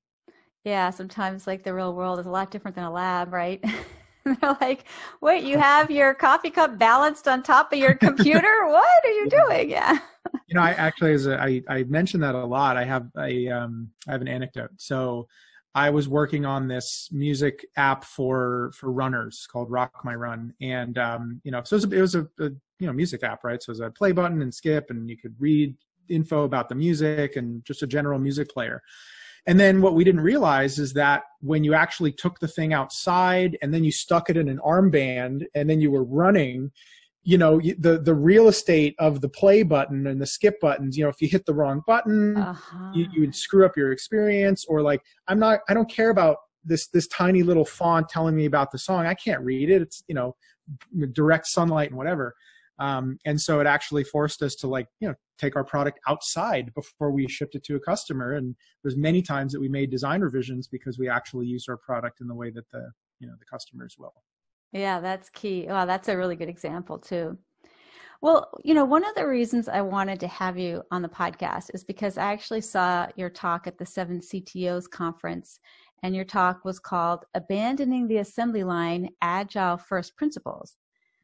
Yeah, 0.63 0.89
sometimes 0.89 1.48
like 1.48 1.63
the 1.63 1.74
real 1.74 1.94
world 1.94 2.20
is 2.20 2.25
a 2.25 2.29
lot 2.29 2.51
different 2.51 2.75
than 2.75 2.84
a 2.84 2.91
lab, 2.91 3.32
right? 3.32 3.63
they're 4.25 4.58
like, 4.62 4.86
wait, 5.22 5.44
you 5.44 5.58
have 5.60 5.89
your 5.89 6.13
coffee 6.13 6.50
cup 6.50 6.77
balanced 6.77 7.27
on 7.27 7.44
top 7.44 7.72
of 7.72 7.79
your 7.79 7.96
computer? 7.96 8.53
what 8.67 9.06
are 9.06 9.12
you 9.12 9.29
doing? 9.29 9.70
Yeah. 9.70 9.98
you 10.48 10.56
know, 10.56 10.62
I 10.62 10.72
actually, 10.72 11.13
as 11.13 11.27
a, 11.27 11.41
I, 11.41 11.62
I 11.70 11.84
mentioned 11.84 12.24
that 12.24 12.36
a 12.36 12.46
lot. 12.46 12.77
I 12.77 12.84
have 12.84 13.08
a, 13.17 13.48
um, 13.50 13.89
I 14.08 14.12
have 14.12 14.22
an 14.22 14.27
anecdote. 14.27 14.72
So 14.77 15.27
I 15.77 15.91
was 15.91 16.10
working 16.10 16.43
on 16.43 16.67
this 16.67 17.07
music 17.12 17.63
app 17.75 18.03
for 18.03 18.72
for 18.74 18.91
runners 18.91 19.48
called 19.51 19.69
Rock 19.69 20.03
My 20.03 20.15
Run, 20.15 20.51
and 20.60 20.98
um, 20.98 21.39
you 21.43 21.51
know, 21.51 21.62
so 21.63 21.75
it 21.75 21.84
was, 21.84 21.86
a, 21.86 21.98
it 21.98 22.01
was 22.01 22.15
a, 22.15 22.22
a, 22.39 22.50
you 22.79 22.88
know 22.88 22.93
music 22.93 23.22
app, 23.22 23.43
right? 23.43 23.62
So 23.62 23.69
it 23.69 23.74
was 23.74 23.79
a 23.81 23.91
play 23.91 24.12
button 24.12 24.41
and 24.41 24.51
skip, 24.51 24.89
and 24.89 25.07
you 25.07 25.17
could 25.17 25.36
read 25.38 25.75
info 26.10 26.46
about 26.46 26.67
the 26.67 26.74
music 26.74 27.36
and 27.36 27.63
just 27.63 27.84
a 27.84 27.88
general 27.88 28.17
music 28.17 28.50
player. 28.50 28.81
And 29.46 29.60
then 29.60 29.79
what 29.79 29.93
we 29.93 30.03
didn't 30.03 30.22
realize 30.22 30.79
is 30.79 30.93
that 30.93 31.25
when 31.41 31.63
you 31.63 31.75
actually 31.75 32.12
took 32.12 32.39
the 32.39 32.48
thing 32.48 32.74
outside 32.74 33.55
and 33.62 33.72
then 33.72 33.84
you 33.84 33.91
stuck 33.91 34.31
it 34.31 34.36
in 34.36 34.50
an 34.50 34.60
armband 34.65 35.46
and 35.53 35.69
then 35.69 35.79
you 35.79 35.91
were 35.91 36.03
running, 36.03 36.72
you 37.27 37.38
know 37.38 37.60
the 37.79 38.00
the 38.00 38.13
real 38.13 38.48
estate 38.48 38.96
of 39.00 39.19
the 39.19 39.27
play 39.27 39.62
button 39.62 40.07
and 40.07 40.22
the 40.22 40.25
skip 40.25 40.60
buttons 40.62 40.96
you 40.96 41.03
know 41.03 41.10
if 41.10 41.22
you 41.22 41.27
hit 41.27 41.46
the 41.46 41.53
wrong 41.53 41.81
button 41.86 42.38
uh-huh. 42.38 42.91
you, 42.93 43.05
you 43.12 43.22
would 43.22 43.36
screw 43.36 43.65
up 43.65 43.75
your 43.75 43.91
experience 43.91 44.63
or 44.69 44.81
like 44.81 45.01
i'm 45.27 45.39
not 45.39 45.60
i 45.67 45.74
don't 45.74 45.89
care 45.89 46.10
about 46.10 46.38
this 46.67 46.88
this 46.88 47.07
tiny 47.07 47.43
little 47.43 47.65
font 47.65 48.10
telling 48.10 48.36
me 48.36 48.46
about 48.46 48.72
the 48.72 48.77
song. 48.77 49.05
I 49.05 49.13
can't 49.13 49.41
read 49.41 49.69
it. 49.69 49.81
It's 49.81 50.03
you 50.07 50.15
know 50.15 50.36
direct 51.13 51.48
sunlight 51.48 51.89
and 51.89 51.98
whatever. 51.98 52.36
Um, 52.79 53.17
and 53.25 53.41
so 53.41 53.60
it 53.60 53.65
actually 53.65 54.03
forced 54.03 54.43
us 54.43 54.53
to 54.55 54.67
like 54.67 54.88
you 55.00 55.07
know 55.07 55.15
take 55.39 55.55
our 55.55 55.63
product 55.63 56.00
outside 56.07 56.74
before 56.75 57.12
we 57.12 57.27
shipped 57.27 57.55
it 57.55 57.63
to 57.65 57.75
a 57.75 57.79
customer. 57.79 58.34
And 58.34 58.55
there's 58.84 58.98
many 58.98 59.22
times 59.22 59.53
that 59.53 59.60
we 59.60 59.69
made 59.69 59.89
design 59.89 60.22
revisions 60.22 60.67
because 60.67 61.00
we 61.00 61.10
actually 61.10 61.48
used 61.48 61.69
our 61.69 61.77
product 61.77 62.22
in 62.22 62.27
the 62.27 62.36
way 62.36 62.51
that 62.51 62.69
the 62.72 62.91
you 63.19 63.27
know 63.27 63.34
the 63.39 63.46
customers 63.46 63.96
will 63.98 64.13
yeah, 64.77 65.00
that's 65.00 65.29
key. 65.29 65.65
Wow, 65.67 65.86
that's 65.86 66.07
a 66.07 66.17
really 66.17 66.36
good 66.36 66.50
example 66.50 66.98
too. 67.00 67.38
Well, 68.22 68.50
you 68.63 68.74
know, 68.74 68.86
one 68.86 69.05
of 69.05 69.13
the 69.15 69.27
reasons 69.27 69.69
I 69.69 69.81
wanted 69.81 70.19
to 70.22 70.27
have 70.27 70.57
you 70.57 70.81
on 70.91 71.01
the 71.01 71.10
podcast 71.10 71.69
is 71.74 71.84
because 71.84 72.17
I 72.17 72.31
actually 72.31 72.62
saw 72.62 73.07
your 73.15 73.29
talk 73.29 73.67
at 73.67 73.77
the 73.77 73.86
Seven 73.86 74.19
CTOs 74.19 74.89
conference, 74.89 75.60
and 76.03 76.15
your 76.15 76.25
talk 76.25 76.65
was 76.65 76.79
called 76.79 77.25
Abandoning 77.36 78.07
the 78.07 78.17
Assembly 78.17 78.63
Line 78.63 79.10
Agile 79.22 79.77
First 79.77 80.15
Principles. 80.17 80.77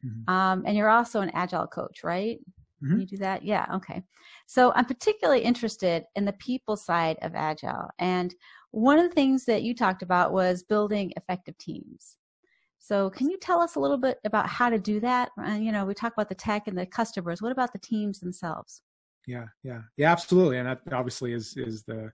Mm-hmm. 0.04 0.32
Um, 0.32 0.62
and 0.66 0.76
you're 0.76 0.90
also 0.90 1.20
an 1.20 1.30
agile 1.34 1.66
coach, 1.66 2.04
right? 2.04 2.38
Mm-hmm. 2.84 3.00
you 3.00 3.06
do 3.06 3.16
that? 3.18 3.44
Yeah, 3.44 3.66
okay. 3.74 4.02
So 4.46 4.72
I'm 4.74 4.84
particularly 4.84 5.40
interested 5.40 6.04
in 6.16 6.24
the 6.24 6.34
people 6.34 6.76
side 6.76 7.16
of 7.22 7.34
agile. 7.34 7.88
And 7.98 8.34
one 8.72 8.98
of 8.98 9.08
the 9.08 9.14
things 9.14 9.44
that 9.46 9.62
you 9.62 9.74
talked 9.74 10.02
about 10.02 10.32
was 10.32 10.64
building 10.64 11.12
effective 11.16 11.56
teams. 11.58 12.18
So 12.84 13.08
can 13.08 13.30
you 13.30 13.38
tell 13.38 13.62
us 13.62 13.76
a 13.76 13.80
little 13.80 13.96
bit 13.96 14.18
about 14.26 14.46
how 14.46 14.68
to 14.68 14.78
do 14.78 15.00
that? 15.00 15.30
And 15.38 15.54
uh, 15.54 15.64
you 15.64 15.72
know, 15.72 15.86
we 15.86 15.94
talk 15.94 16.12
about 16.12 16.28
the 16.28 16.34
tech 16.34 16.68
and 16.68 16.76
the 16.76 16.84
customers. 16.84 17.40
What 17.40 17.50
about 17.50 17.72
the 17.72 17.78
teams 17.78 18.20
themselves? 18.20 18.82
Yeah, 19.26 19.46
yeah, 19.62 19.80
yeah, 19.96 20.12
absolutely. 20.12 20.58
And 20.58 20.68
that 20.68 20.80
obviously 20.92 21.32
is 21.32 21.56
is 21.56 21.84
the 21.84 22.12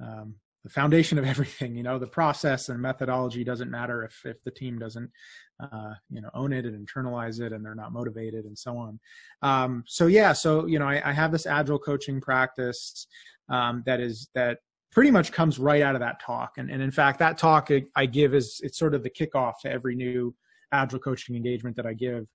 um, 0.00 0.36
the 0.62 0.70
foundation 0.70 1.18
of 1.18 1.24
everything. 1.34 1.74
You 1.74 1.82
know, 1.82 1.98
the 1.98 2.06
process 2.06 2.68
and 2.68 2.80
methodology 2.80 3.42
doesn't 3.42 3.72
matter 3.72 4.04
if 4.04 4.20
if 4.24 4.36
the 4.44 4.52
team 4.52 4.78
doesn't 4.78 5.10
uh, 5.58 5.94
you 6.08 6.20
know 6.20 6.30
own 6.32 6.52
it 6.52 6.64
and 6.64 6.88
internalize 6.88 7.40
it, 7.40 7.52
and 7.52 7.64
they're 7.64 7.74
not 7.74 7.92
motivated, 7.92 8.44
and 8.44 8.56
so 8.56 8.78
on. 8.78 9.00
Um, 9.42 9.82
so 9.88 10.06
yeah, 10.06 10.32
so 10.32 10.66
you 10.66 10.78
know, 10.78 10.86
I, 10.86 11.10
I 11.10 11.12
have 11.12 11.32
this 11.32 11.44
agile 11.44 11.80
coaching 11.80 12.20
practice 12.20 13.08
um, 13.48 13.82
that 13.84 13.98
is 13.98 14.28
that 14.36 14.58
pretty 14.94 15.10
much 15.10 15.32
comes 15.32 15.58
right 15.58 15.82
out 15.82 15.96
of 15.96 16.00
that 16.00 16.20
talk. 16.20 16.52
And, 16.56 16.70
and 16.70 16.80
in 16.80 16.92
fact, 16.92 17.18
that 17.18 17.36
talk 17.36 17.68
I 17.96 18.06
give 18.06 18.32
is 18.32 18.60
it's 18.62 18.78
sort 18.78 18.94
of 18.94 19.02
the 19.02 19.10
kickoff 19.10 19.54
to 19.62 19.70
every 19.70 19.96
new 19.96 20.34
agile 20.72 21.00
coaching 21.00 21.36
engagement 21.36 21.76
that 21.76 21.86
I 21.86 21.92
give. 21.92 22.26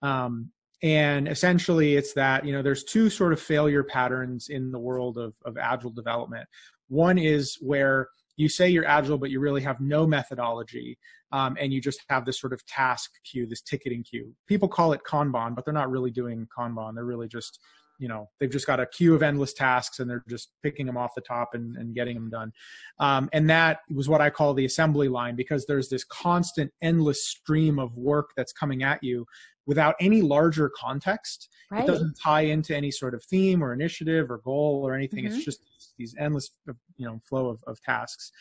Um, 0.00 0.50
and 0.82 1.28
essentially, 1.28 1.96
it's 1.96 2.12
that 2.14 2.44
you 2.44 2.52
know 2.52 2.62
there's 2.62 2.84
two 2.84 3.08
sort 3.08 3.32
of 3.32 3.40
failure 3.40 3.82
patterns 3.82 4.48
in 4.48 4.70
the 4.70 4.78
world 4.78 5.18
of, 5.18 5.34
of 5.44 5.56
agile 5.56 5.90
development. 5.90 6.46
One 6.88 7.16
is 7.16 7.56
where 7.60 8.08
you 8.36 8.48
say 8.48 8.68
you're 8.68 8.86
agile, 8.86 9.16
but 9.16 9.30
you 9.30 9.40
really 9.40 9.62
have 9.62 9.80
no 9.80 10.06
methodology, 10.06 10.98
um, 11.32 11.56
and 11.58 11.72
you 11.72 11.80
just 11.80 12.02
have 12.10 12.26
this 12.26 12.38
sort 12.38 12.52
of 12.52 12.64
task 12.66 13.12
queue, 13.24 13.46
this 13.46 13.62
ticketing 13.62 14.02
queue. 14.02 14.34
People 14.46 14.68
call 14.68 14.92
it 14.92 15.00
Kanban, 15.08 15.54
but 15.54 15.64
they're 15.64 15.72
not 15.72 15.90
really 15.90 16.10
doing 16.10 16.46
Kanban. 16.56 16.94
They're 16.94 17.04
really 17.04 17.28
just 17.28 17.60
you 18.04 18.08
know 18.08 18.28
they've 18.38 18.50
just 18.50 18.66
got 18.66 18.80
a 18.80 18.84
queue 18.84 19.14
of 19.14 19.22
endless 19.22 19.54
tasks 19.54 19.98
and 19.98 20.10
they're 20.10 20.22
just 20.28 20.50
picking 20.62 20.84
them 20.84 20.98
off 20.98 21.14
the 21.14 21.22
top 21.22 21.54
and, 21.54 21.74
and 21.78 21.94
getting 21.94 22.14
them 22.14 22.28
done 22.28 22.52
um, 23.00 23.30
and 23.32 23.48
that 23.48 23.78
was 23.94 24.10
what 24.10 24.20
i 24.20 24.28
call 24.28 24.52
the 24.52 24.66
assembly 24.66 25.08
line 25.08 25.34
because 25.34 25.64
there's 25.64 25.88
this 25.88 26.04
constant 26.04 26.70
endless 26.82 27.26
stream 27.26 27.78
of 27.78 27.96
work 27.96 28.28
that's 28.36 28.52
coming 28.52 28.82
at 28.82 29.02
you 29.02 29.24
without 29.64 29.94
any 30.00 30.20
larger 30.20 30.70
context 30.78 31.48
right. 31.70 31.82
it 31.82 31.86
doesn't 31.86 32.12
tie 32.22 32.42
into 32.42 32.76
any 32.76 32.90
sort 32.90 33.14
of 33.14 33.24
theme 33.24 33.64
or 33.64 33.72
initiative 33.72 34.30
or 34.30 34.36
goal 34.44 34.82
or 34.86 34.94
anything 34.94 35.24
mm-hmm. 35.24 35.34
it's 35.34 35.42
just 35.42 35.94
these 35.96 36.14
endless 36.18 36.50
you 36.98 37.06
know 37.06 37.18
flow 37.24 37.48
of, 37.48 37.64
of 37.66 37.80
tasks 37.80 38.32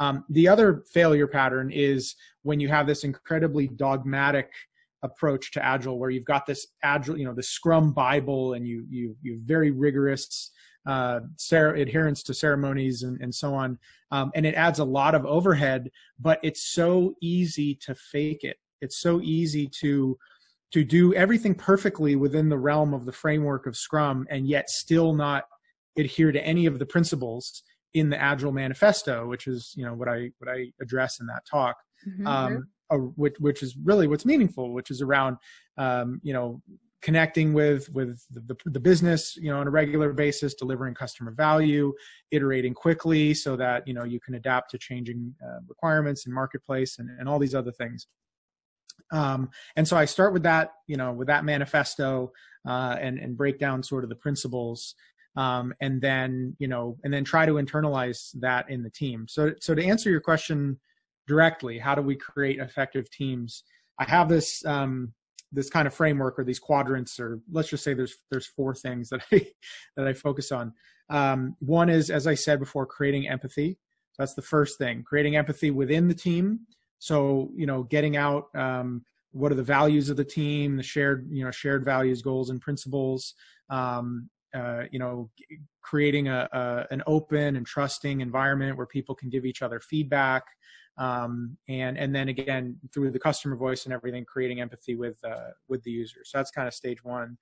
um, 0.00 0.24
the 0.30 0.48
other 0.48 0.82
failure 0.92 1.28
pattern 1.28 1.70
is 1.70 2.16
when 2.42 2.58
you 2.58 2.66
have 2.66 2.88
this 2.88 3.04
incredibly 3.04 3.68
dogmatic 3.68 4.50
approach 5.02 5.50
to 5.52 5.64
agile 5.64 5.98
where 5.98 6.10
you've 6.10 6.24
got 6.24 6.46
this 6.46 6.66
agile 6.82 7.18
you 7.18 7.24
know 7.24 7.34
the 7.34 7.42
scrum 7.42 7.92
bible 7.92 8.54
and 8.54 8.66
you 8.66 8.84
you 8.88 9.16
you 9.22 9.40
very 9.44 9.70
rigorous 9.70 10.52
uh, 10.86 11.20
ser- 11.36 11.76
adherence 11.76 12.22
to 12.24 12.34
ceremonies 12.34 13.04
and, 13.04 13.20
and 13.20 13.32
so 13.32 13.54
on. 13.54 13.78
Um, 14.10 14.32
and 14.34 14.44
it 14.44 14.56
adds 14.56 14.80
a 14.80 14.84
lot 14.84 15.14
of 15.14 15.24
overhead 15.24 15.90
but 16.18 16.40
it's 16.42 16.72
so 16.72 17.14
easy 17.22 17.76
to 17.82 17.94
fake 17.94 18.44
it. 18.44 18.56
It's 18.80 19.00
so 19.00 19.20
easy 19.22 19.68
to 19.80 20.18
to 20.72 20.84
do 20.84 21.12
everything 21.14 21.54
perfectly 21.54 22.16
within 22.16 22.48
the 22.48 22.58
realm 22.58 22.94
of 22.94 23.04
the 23.04 23.12
framework 23.12 23.66
of 23.66 23.76
scrum 23.76 24.26
and 24.30 24.48
yet 24.48 24.70
still 24.70 25.12
not 25.12 25.44
adhere 25.98 26.32
to 26.32 26.44
any 26.44 26.66
of 26.66 26.78
the 26.78 26.86
principles 26.86 27.62
in 27.94 28.08
the 28.08 28.20
agile 28.20 28.52
manifesto 28.52 29.28
which 29.28 29.46
is 29.46 29.74
you 29.76 29.84
know 29.84 29.92
what 29.92 30.08
i 30.08 30.30
what 30.38 30.50
i 30.50 30.64
address 30.80 31.20
in 31.20 31.26
that 31.26 31.44
talk 31.44 31.76
mm-hmm. 32.08 32.26
um, 32.26 32.66
which, 33.16 33.34
which 33.38 33.62
is 33.62 33.76
really 33.82 34.06
what's 34.06 34.26
meaningful, 34.26 34.72
which 34.72 34.90
is 34.90 35.00
around, 35.00 35.36
um, 35.78 36.20
you 36.22 36.32
know, 36.32 36.60
connecting 37.02 37.52
with 37.52 37.90
with 37.92 38.24
the, 38.30 38.56
the, 38.64 38.80
business 38.80 39.36
you 39.36 39.50
know 39.50 39.58
on 39.58 39.66
a 39.66 39.70
regular 39.70 40.12
basis 40.12 40.54
delivering 40.54 40.94
customer 40.94 41.32
value 41.32 41.92
iterating 42.30 42.72
quickly 42.72 43.34
so 43.34 43.56
that 43.56 43.86
you 43.86 43.92
know 43.92 44.04
you 44.04 44.20
can 44.20 44.34
adapt 44.34 44.70
to 44.70 44.78
changing 44.78 45.34
uh, 45.44 45.58
requirements 45.68 46.24
and 46.24 46.34
marketplace 46.34 46.98
and, 46.98 47.10
and 47.18 47.28
all 47.28 47.38
these 47.38 47.54
other 47.54 47.72
things 47.72 48.06
um, 49.12 49.50
and 49.76 49.86
so 49.86 49.96
i 49.96 50.04
start 50.04 50.32
with 50.32 50.44
that 50.44 50.74
you 50.86 50.96
know 50.96 51.12
with 51.12 51.26
that 51.26 51.44
manifesto 51.44 52.32
uh, 52.68 52.96
and 53.00 53.18
and 53.18 53.36
break 53.36 53.58
down 53.58 53.82
sort 53.82 54.04
of 54.04 54.08
the 54.08 54.16
principles 54.16 54.94
um, 55.36 55.74
and 55.80 56.00
then 56.00 56.54
you 56.60 56.68
know 56.68 56.96
and 57.02 57.12
then 57.12 57.24
try 57.24 57.44
to 57.44 57.54
internalize 57.54 58.30
that 58.40 58.70
in 58.70 58.82
the 58.82 58.90
team 58.90 59.26
so 59.28 59.52
so 59.60 59.74
to 59.74 59.84
answer 59.84 60.08
your 60.08 60.20
question 60.20 60.78
directly 61.26 61.78
how 61.78 61.94
do 61.94 62.02
we 62.02 62.16
create 62.16 62.58
effective 62.58 63.10
teams? 63.10 63.64
I 63.98 64.04
have 64.04 64.28
this 64.28 64.64
um, 64.64 65.12
this 65.52 65.68
kind 65.68 65.86
of 65.86 65.94
framework 65.94 66.38
or 66.38 66.44
these 66.44 66.58
quadrants 66.58 67.20
or 67.20 67.40
let's 67.50 67.68
just 67.68 67.84
say 67.84 67.94
there's 67.94 68.16
there's 68.30 68.46
four 68.46 68.74
things 68.74 69.10
that 69.10 69.20
i 69.32 69.46
that 69.96 70.06
i 70.06 70.12
focus 70.12 70.50
on. 70.52 70.72
Um, 71.10 71.56
one 71.60 71.88
is 71.90 72.10
as 72.10 72.26
i 72.26 72.34
said 72.34 72.58
before 72.58 72.86
creating 72.86 73.28
empathy. 73.28 73.78
That's 74.18 74.34
the 74.34 74.42
first 74.42 74.78
thing 74.78 75.02
creating 75.02 75.36
empathy 75.36 75.70
within 75.70 76.08
the 76.08 76.14
team. 76.14 76.60
So 76.98 77.50
you 77.54 77.66
know 77.66 77.82
getting 77.84 78.16
out 78.16 78.46
um, 78.54 79.04
what 79.32 79.52
are 79.52 79.56
the 79.56 79.62
values 79.62 80.10
of 80.10 80.16
the 80.16 80.24
team 80.24 80.76
the 80.76 80.82
shared 80.82 81.28
you 81.30 81.44
know 81.44 81.50
shared 81.50 81.84
values 81.84 82.22
goals 82.22 82.50
and 82.50 82.60
principles. 82.60 83.34
Um, 83.70 84.30
uh, 84.54 84.82
you 84.90 84.98
know, 84.98 85.30
creating 85.80 86.28
a, 86.28 86.48
a, 86.52 86.86
an 86.90 87.02
open 87.06 87.56
and 87.56 87.66
trusting 87.66 88.20
environment 88.20 88.76
where 88.76 88.86
people 88.86 89.14
can 89.14 89.30
give 89.30 89.46
each 89.46 89.62
other 89.62 89.80
feedback, 89.80 90.42
um, 90.98 91.56
and 91.68 91.96
and 91.98 92.14
then 92.14 92.28
again 92.28 92.76
through 92.92 93.10
the 93.10 93.18
customer 93.18 93.56
voice 93.56 93.84
and 93.84 93.94
everything, 93.94 94.24
creating 94.24 94.60
empathy 94.60 94.94
with 94.94 95.16
uh, 95.24 95.50
with 95.68 95.82
the 95.84 95.90
user. 95.90 96.20
So 96.24 96.38
that's 96.38 96.50
kind 96.50 96.68
of 96.68 96.74
stage 96.74 97.02
one. 97.02 97.36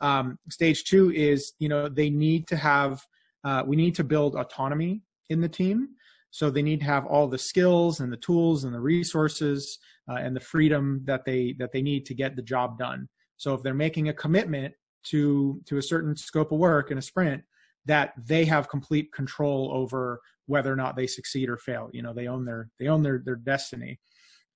Um, 0.00 0.38
stage 0.50 0.84
two 0.84 1.12
is 1.12 1.52
you 1.58 1.68
know 1.68 1.88
they 1.88 2.10
need 2.10 2.46
to 2.48 2.56
have 2.56 3.04
uh, 3.44 3.62
we 3.66 3.76
need 3.76 3.94
to 3.96 4.04
build 4.04 4.36
autonomy 4.36 5.02
in 5.30 5.40
the 5.40 5.48
team. 5.48 5.88
So 6.30 6.50
they 6.50 6.62
need 6.62 6.80
to 6.80 6.86
have 6.86 7.06
all 7.06 7.28
the 7.28 7.38
skills 7.38 8.00
and 8.00 8.12
the 8.12 8.16
tools 8.16 8.64
and 8.64 8.74
the 8.74 8.80
resources 8.80 9.78
uh, 10.10 10.14
and 10.14 10.34
the 10.34 10.40
freedom 10.40 11.02
that 11.04 11.24
they 11.24 11.54
that 11.58 11.70
they 11.72 11.82
need 11.82 12.06
to 12.06 12.14
get 12.14 12.36
the 12.36 12.42
job 12.42 12.78
done. 12.78 13.08
So 13.36 13.54
if 13.54 13.62
they're 13.62 13.74
making 13.74 14.08
a 14.08 14.14
commitment 14.14 14.74
to 15.04 15.60
to 15.66 15.76
a 15.76 15.82
certain 15.82 16.16
scope 16.16 16.52
of 16.52 16.58
work 16.58 16.90
in 16.90 16.98
a 16.98 17.02
sprint 17.02 17.42
that 17.86 18.12
they 18.16 18.44
have 18.44 18.68
complete 18.68 19.12
control 19.12 19.70
over 19.72 20.20
whether 20.46 20.72
or 20.72 20.76
not 20.76 20.96
they 20.96 21.06
succeed 21.06 21.48
or 21.48 21.56
fail. 21.56 21.90
You 21.92 22.02
know 22.02 22.12
they 22.12 22.26
own 22.26 22.44
their 22.44 22.68
they 22.78 22.88
own 22.88 23.02
their 23.02 23.22
their 23.24 23.36
destiny. 23.36 23.98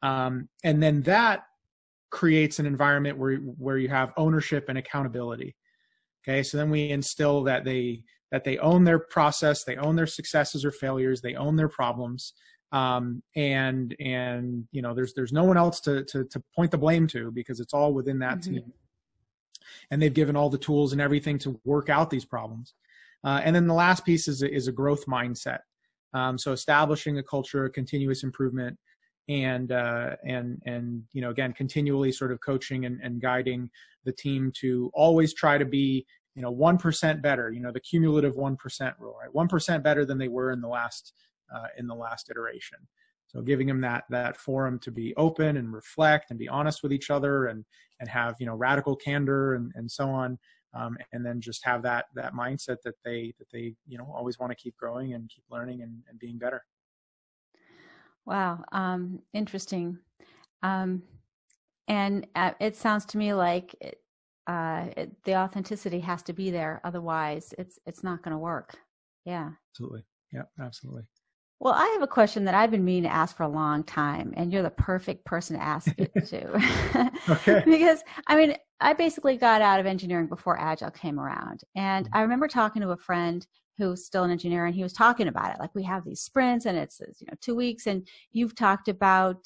Um, 0.02 0.48
and 0.64 0.82
then 0.82 1.02
that 1.02 1.44
creates 2.10 2.58
an 2.58 2.66
environment 2.66 3.18
where 3.18 3.36
where 3.36 3.78
you 3.78 3.88
have 3.88 4.12
ownership 4.16 4.66
and 4.68 4.78
accountability. 4.78 5.56
Okay 6.26 6.42
so 6.42 6.56
then 6.56 6.70
we 6.70 6.90
instill 6.90 7.42
that 7.44 7.64
they 7.64 8.02
that 8.30 8.44
they 8.44 8.58
own 8.58 8.84
their 8.84 8.98
process 8.98 9.64
they 9.64 9.76
own 9.76 9.96
their 9.96 10.06
successes 10.06 10.64
or 10.64 10.70
failures 10.70 11.20
they 11.20 11.34
own 11.34 11.56
their 11.56 11.68
problems. 11.68 12.34
Um, 12.70 13.22
and 13.34 13.96
and 13.98 14.68
you 14.72 14.82
know 14.82 14.94
there's 14.94 15.14
there's 15.14 15.32
no 15.32 15.44
one 15.44 15.56
else 15.56 15.80
to 15.80 16.04
to, 16.04 16.24
to 16.24 16.42
point 16.54 16.70
the 16.70 16.78
blame 16.78 17.06
to 17.08 17.30
because 17.30 17.60
it's 17.60 17.72
all 17.72 17.94
within 17.94 18.18
that 18.18 18.40
mm-hmm. 18.40 18.54
team. 18.54 18.72
And 19.90 20.00
they've 20.00 20.12
given 20.12 20.36
all 20.36 20.50
the 20.50 20.58
tools 20.58 20.92
and 20.92 21.00
everything 21.00 21.38
to 21.40 21.60
work 21.64 21.88
out 21.88 22.10
these 22.10 22.24
problems. 22.24 22.74
Uh, 23.24 23.40
and 23.44 23.54
then 23.54 23.66
the 23.66 23.74
last 23.74 24.04
piece 24.04 24.28
is 24.28 24.42
a, 24.42 24.52
is 24.52 24.68
a 24.68 24.72
growth 24.72 25.06
mindset. 25.06 25.58
Um, 26.14 26.38
so 26.38 26.52
establishing 26.52 27.18
a 27.18 27.22
culture 27.22 27.64
of 27.64 27.72
continuous 27.72 28.22
improvement 28.22 28.78
and 29.28 29.72
uh, 29.72 30.16
and 30.24 30.60
and 30.64 31.02
you 31.12 31.20
know 31.20 31.30
again 31.30 31.52
continually 31.52 32.12
sort 32.12 32.32
of 32.32 32.40
coaching 32.40 32.86
and, 32.86 32.98
and 33.02 33.20
guiding 33.20 33.70
the 34.04 34.12
team 34.12 34.50
to 34.60 34.90
always 34.94 35.34
try 35.34 35.58
to 35.58 35.66
be 35.66 36.06
you 36.34 36.42
know 36.42 36.50
one 36.50 36.78
percent 36.78 37.20
better. 37.20 37.50
You 37.50 37.60
know 37.60 37.72
the 37.72 37.80
cumulative 37.80 38.36
one 38.36 38.56
percent 38.56 38.94
rule, 38.98 39.16
right? 39.20 39.32
One 39.32 39.48
percent 39.48 39.84
better 39.84 40.04
than 40.04 40.18
they 40.18 40.28
were 40.28 40.50
in 40.50 40.60
the 40.60 40.68
last 40.68 41.12
uh, 41.54 41.66
in 41.76 41.86
the 41.86 41.94
last 41.94 42.30
iteration. 42.30 42.78
So 43.26 43.42
giving 43.42 43.66
them 43.66 43.82
that 43.82 44.04
that 44.08 44.38
forum 44.38 44.78
to 44.80 44.90
be 44.90 45.14
open 45.16 45.58
and 45.58 45.72
reflect 45.72 46.30
and 46.30 46.38
be 46.38 46.48
honest 46.48 46.82
with 46.82 46.92
each 46.92 47.10
other 47.10 47.46
and 47.46 47.64
and 48.00 48.08
have 48.08 48.36
you 48.40 48.46
know 48.46 48.54
radical 48.54 48.96
candor 48.96 49.54
and 49.54 49.72
and 49.74 49.90
so 49.90 50.08
on, 50.08 50.38
um, 50.74 50.96
and 51.12 51.24
then 51.24 51.40
just 51.40 51.64
have 51.64 51.82
that 51.82 52.06
that 52.14 52.34
mindset 52.34 52.76
that 52.84 52.94
they 53.04 53.32
that 53.38 53.48
they 53.52 53.74
you 53.86 53.98
know 53.98 54.12
always 54.14 54.38
want 54.38 54.50
to 54.50 54.56
keep 54.56 54.76
growing 54.76 55.14
and 55.14 55.28
keep 55.28 55.44
learning 55.50 55.82
and, 55.82 56.02
and 56.08 56.18
being 56.18 56.38
better. 56.38 56.64
Wow, 58.26 58.64
um, 58.72 59.20
interesting. 59.32 59.98
Um, 60.62 61.02
and 61.86 62.26
uh, 62.34 62.52
it 62.60 62.76
sounds 62.76 63.06
to 63.06 63.18
me 63.18 63.32
like 63.32 63.74
it, 63.80 64.02
uh, 64.46 64.86
it, 64.96 65.24
the 65.24 65.36
authenticity 65.36 66.00
has 66.00 66.22
to 66.24 66.32
be 66.32 66.50
there, 66.50 66.80
otherwise 66.84 67.54
it's 67.58 67.78
it's 67.86 68.04
not 68.04 68.22
going 68.22 68.32
to 68.32 68.38
work. 68.38 68.76
Yeah, 69.24 69.50
absolutely. 69.72 70.04
Yeah, 70.32 70.42
absolutely. 70.60 71.04
Well, 71.60 71.74
I 71.74 71.86
have 71.86 72.02
a 72.02 72.06
question 72.06 72.44
that 72.44 72.54
I've 72.54 72.70
been 72.70 72.84
meaning 72.84 73.04
to 73.04 73.12
ask 73.12 73.36
for 73.36 73.42
a 73.42 73.48
long 73.48 73.82
time, 73.82 74.32
and 74.36 74.52
you're 74.52 74.62
the 74.62 74.70
perfect 74.70 75.24
person 75.24 75.56
to 75.56 75.62
ask 75.62 75.92
it 75.98 76.12
to. 76.26 77.10
okay. 77.28 77.62
because, 77.66 78.02
I 78.28 78.36
mean, 78.36 78.56
I 78.80 78.92
basically 78.92 79.36
got 79.36 79.62
out 79.62 79.80
of 79.80 79.86
engineering 79.86 80.26
before 80.26 80.60
Agile 80.60 80.90
came 80.90 81.18
around. 81.18 81.62
And 81.74 82.06
mm-hmm. 82.06 82.16
I 82.16 82.22
remember 82.22 82.48
talking 82.48 82.82
to 82.82 82.90
a 82.90 82.96
friend 82.96 83.46
who's 83.76 84.04
still 84.04 84.24
an 84.24 84.30
engineer, 84.30 84.66
and 84.66 84.74
he 84.74 84.82
was 84.82 84.92
talking 84.92 85.28
about 85.28 85.54
it. 85.54 85.60
Like, 85.60 85.74
we 85.74 85.84
have 85.84 86.04
these 86.04 86.20
sprints, 86.20 86.66
and 86.66 86.76
it's, 86.76 87.00
you 87.00 87.26
know, 87.30 87.36
two 87.40 87.54
weeks, 87.54 87.86
and 87.86 88.06
you've 88.32 88.56
talked 88.56 88.88
about 88.88 89.36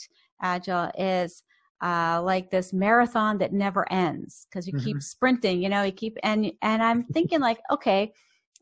Agile 0.40 0.90
is 0.98 1.42
uh, 1.82 2.20
like 2.22 2.50
this 2.50 2.72
marathon 2.72 3.38
that 3.38 3.52
never 3.52 3.90
ends 3.92 4.46
because 4.48 4.66
you 4.66 4.72
mm-hmm. 4.72 4.84
keep 4.84 5.02
sprinting, 5.02 5.62
you 5.62 5.68
know, 5.68 5.82
you 5.82 5.92
keep, 5.92 6.16
and, 6.22 6.50
and 6.62 6.82
I'm 6.82 7.02
thinking, 7.12 7.40
like, 7.40 7.58
okay, 7.70 8.12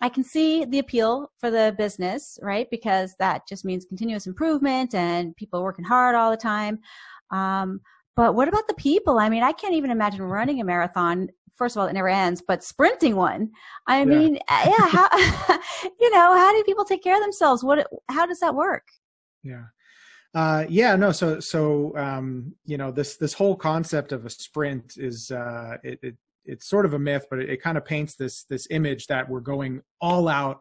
I 0.00 0.08
can 0.08 0.24
see 0.24 0.64
the 0.64 0.78
appeal 0.78 1.30
for 1.38 1.50
the 1.50 1.74
business, 1.76 2.38
right? 2.42 2.66
Because 2.70 3.14
that 3.18 3.46
just 3.46 3.64
means 3.64 3.84
continuous 3.84 4.26
improvement 4.26 4.94
and 4.94 5.36
people 5.36 5.62
working 5.62 5.84
hard 5.84 6.14
all 6.14 6.30
the 6.30 6.36
time. 6.36 6.80
Um, 7.30 7.80
but 8.20 8.34
what 8.34 8.48
about 8.48 8.68
the 8.68 8.74
people? 8.74 9.18
I 9.18 9.30
mean, 9.30 9.42
I 9.42 9.52
can't 9.52 9.72
even 9.72 9.90
imagine 9.90 10.20
running 10.20 10.60
a 10.60 10.64
marathon. 10.64 11.30
First 11.54 11.74
of 11.74 11.80
all, 11.80 11.88
it 11.88 11.94
never 11.94 12.10
ends, 12.10 12.42
but 12.46 12.62
sprinting 12.62 13.16
one. 13.16 13.50
I 13.86 14.00
yeah. 14.00 14.04
mean, 14.04 14.38
uh, 14.46 14.62
yeah, 14.66 14.88
how, 14.88 15.08
you 15.98 16.10
know, 16.10 16.36
how 16.36 16.52
do 16.52 16.62
people 16.64 16.84
take 16.84 17.02
care 17.02 17.16
of 17.16 17.22
themselves? 17.22 17.64
What, 17.64 17.86
how 18.10 18.26
does 18.26 18.40
that 18.40 18.54
work? 18.54 18.82
Yeah. 19.42 19.62
Uh, 20.34 20.66
yeah, 20.68 20.96
no. 20.96 21.12
So, 21.12 21.40
so 21.40 21.96
um, 21.96 22.54
you 22.66 22.76
know, 22.76 22.92
this 22.92 23.16
this 23.16 23.32
whole 23.32 23.56
concept 23.56 24.12
of 24.12 24.26
a 24.26 24.30
sprint 24.30 24.98
is 24.98 25.30
uh, 25.30 25.78
it, 25.82 25.98
it 26.02 26.16
it's 26.44 26.68
sort 26.68 26.84
of 26.84 26.92
a 26.92 26.98
myth, 26.98 27.24
but 27.30 27.38
it, 27.38 27.48
it 27.48 27.62
kind 27.62 27.78
of 27.78 27.86
paints 27.86 28.16
this 28.16 28.44
this 28.44 28.66
image 28.68 29.06
that 29.06 29.30
we're 29.30 29.40
going 29.40 29.80
all 30.02 30.28
out 30.28 30.60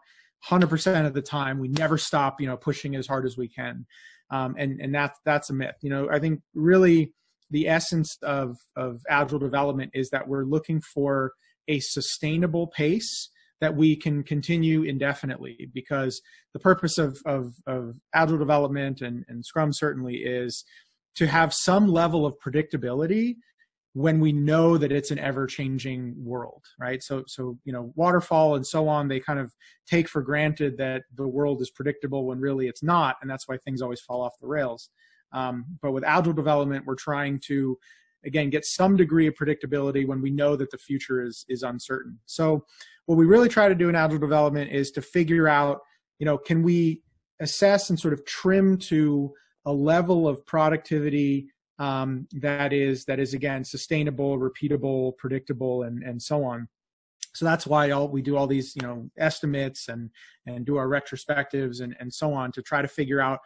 100% 0.50 1.06
of 1.06 1.14
the 1.14 1.22
time. 1.22 1.60
We 1.60 1.68
never 1.68 1.98
stop, 1.98 2.40
you 2.40 2.48
know, 2.48 2.56
pushing 2.56 2.96
as 2.96 3.06
hard 3.06 3.26
as 3.26 3.36
we 3.36 3.50
can, 3.50 3.86
um, 4.32 4.56
and 4.58 4.80
and 4.80 4.96
that's 4.96 5.20
that's 5.26 5.50
a 5.50 5.54
myth. 5.54 5.76
You 5.82 5.90
know, 5.90 6.10
I 6.10 6.20
think 6.20 6.40
really 6.56 7.14
the 7.50 7.68
essence 7.68 8.18
of 8.22 8.58
of 8.76 9.02
agile 9.10 9.40
development 9.40 9.92
is 9.94 10.10
that 10.10 10.28
we're 10.28 10.46
looking 10.46 10.82
for 10.82 11.34
a 11.68 11.80
sustainable 11.80 12.68
pace 12.68 13.30
that 13.62 13.76
we 13.76 13.96
can 13.96 14.24
continue 14.24 14.84
indefinitely 14.84 15.70
because 15.74 16.22
the 16.54 16.60
purpose 16.60 16.98
of 16.98 17.22
of, 17.26 17.56
of 17.68 17.96
agile 18.14 18.38
development 18.38 19.02
and, 19.02 19.26
and 19.28 19.46
scrum 19.46 19.74
certainly 19.74 20.16
is 20.16 20.64
to 21.16 21.28
have 21.28 21.54
some 21.54 21.88
level 21.88 22.26
of 22.26 22.36
predictability 22.44 23.36
when 23.94 24.20
we 24.20 24.32
know 24.32 24.78
that 24.78 24.92
it's 24.92 25.10
an 25.12 25.20
ever 25.20 25.48
changing 25.48 26.14
world 26.18 26.64
right? 26.80 27.02
So 27.04 27.24
so 27.28 27.58
you 27.66 27.74
know 27.74 27.92
waterfall 27.96 28.56
and 28.56 28.66
so 28.66 28.88
on 28.88 29.08
they 29.08 29.20
kind 29.20 29.40
of 29.40 29.54
take 29.88 30.08
for 30.08 30.22
granted 30.22 30.78
that 30.78 31.04
the 31.16 31.28
world 31.28 31.62
is 31.62 31.72
predictable 31.72 32.26
when 32.26 32.40
really 32.40 32.68
it's 32.68 32.84
not 32.84 33.18
and 33.22 33.30
that's 33.30 33.48
why 33.48 33.58
things 33.58 33.82
always 33.82 34.02
fall 34.02 34.22
off 34.22 34.40
the 34.40 34.48
rails 34.48 34.90
um, 35.32 35.66
but 35.82 35.92
with 35.92 36.04
agile 36.04 36.34
development 36.34 36.86
we're 36.86 36.96
trying 36.96 37.40
to 37.40 37.78
again 38.26 38.50
get 38.50 38.66
some 38.66 38.96
degree 38.98 39.28
of 39.28 39.34
predictability 39.36 40.06
when 40.06 40.22
we 40.22 40.30
know 40.30 40.56
that 40.56 40.72
the 40.72 40.78
future 40.78 41.24
is 41.24 41.46
is 41.50 41.64
uncertain 41.64 42.18
so 42.26 42.66
what 43.06 43.18
we 43.18 43.26
really 43.26 43.50
try 43.50 43.68
to 43.68 43.76
do 43.76 43.90
in 43.90 43.96
agile 43.96 44.20
development 44.20 44.72
is 44.72 44.92
to 44.92 45.02
figure 45.02 45.48
out 45.48 45.80
you 46.20 46.26
know 46.26 46.38
can 46.38 46.64
we 46.64 47.02
assess 47.42 47.90
and 47.90 48.00
sort 48.00 48.14
of 48.14 48.26
trim 48.26 48.78
to 48.78 49.34
a 49.66 49.72
level 49.72 50.28
of 50.28 50.46
productivity 50.46 51.48
um, 51.80 52.28
that 52.34 52.74
is 52.74 53.06
that 53.06 53.20
is 53.20 53.34
again 53.34 53.64
sustainable, 53.64 54.38
repeatable, 54.38 55.18
predictable, 55.18 55.84
and 55.84 56.04
and 56.04 56.22
so 56.22 56.44
on. 56.44 56.68
So 57.34 57.46
that's 57.46 57.66
why 57.66 57.92
all, 57.92 58.10
we 58.10 58.22
do 58.22 58.36
all 58.36 58.48
these 58.48 58.76
you 58.76 58.82
know 58.82 59.10
estimates 59.18 59.88
and 59.88 60.10
and 60.46 60.66
do 60.66 60.78
our 60.78 60.88
retrospectives 60.88 61.82
and 61.82 61.96
and 62.00 62.14
so 62.14 62.34
on 62.34 62.52
to 62.52 62.62
try 62.62 62.82
to 62.82 62.88
figure 62.88 63.22
out 63.22 63.40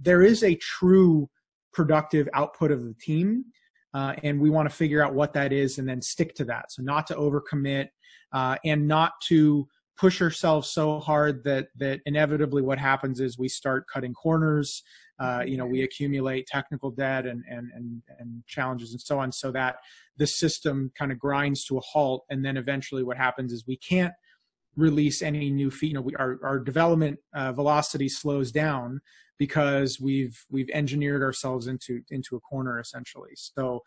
there 0.00 0.22
is 0.22 0.42
a 0.42 0.54
true 0.56 1.28
productive 1.72 2.28
output 2.34 2.70
of 2.70 2.84
the 2.84 2.94
team. 2.94 3.44
Uh, 3.92 4.14
and 4.22 4.40
we 4.40 4.50
want 4.50 4.68
to 4.68 4.74
figure 4.74 5.02
out 5.04 5.14
what 5.14 5.32
that 5.32 5.52
is 5.52 5.78
and 5.78 5.88
then 5.88 6.00
stick 6.00 6.32
to 6.36 6.44
that. 6.44 6.70
So 6.70 6.80
not 6.80 7.08
to 7.08 7.14
overcommit 7.14 7.88
uh, 8.32 8.56
and 8.64 8.86
not 8.86 9.14
to 9.22 9.66
push 10.00 10.22
ourselves 10.22 10.70
so 10.70 10.98
hard 10.98 11.44
that 11.44 11.68
that 11.76 12.00
inevitably 12.06 12.62
what 12.62 12.78
happens 12.78 13.20
is 13.20 13.38
we 13.38 13.48
start 13.48 13.84
cutting 13.92 14.14
corners 14.14 14.82
uh, 15.18 15.42
you 15.46 15.58
know 15.58 15.66
we 15.66 15.82
accumulate 15.82 16.46
technical 16.46 16.90
debt 16.90 17.26
and, 17.26 17.44
and 17.50 17.70
and 17.74 18.02
and 18.18 18.42
challenges 18.46 18.92
and 18.92 19.00
so 19.00 19.18
on 19.18 19.30
so 19.30 19.52
that 19.52 19.76
the 20.16 20.26
system 20.26 20.90
kind 20.98 21.12
of 21.12 21.18
grinds 21.18 21.66
to 21.66 21.76
a 21.76 21.80
halt 21.80 22.24
and 22.30 22.42
then 22.42 22.56
eventually 22.56 23.02
what 23.02 23.18
happens 23.18 23.52
is 23.52 23.64
we 23.66 23.76
can't 23.76 24.14
release 24.74 25.20
any 25.20 25.50
new 25.50 25.70
feet 25.70 25.88
you 25.88 25.94
know 25.94 26.00
we, 26.00 26.14
our, 26.16 26.38
our 26.42 26.58
development 26.58 27.18
uh, 27.34 27.52
velocity 27.52 28.08
slows 28.08 28.50
down 28.50 29.02
because 29.40 29.98
we've 29.98 30.38
we've 30.50 30.68
engineered 30.68 31.22
ourselves 31.22 31.66
into 31.66 32.02
into 32.10 32.36
a 32.36 32.40
corner 32.40 32.78
essentially. 32.78 33.30
So 33.34 33.82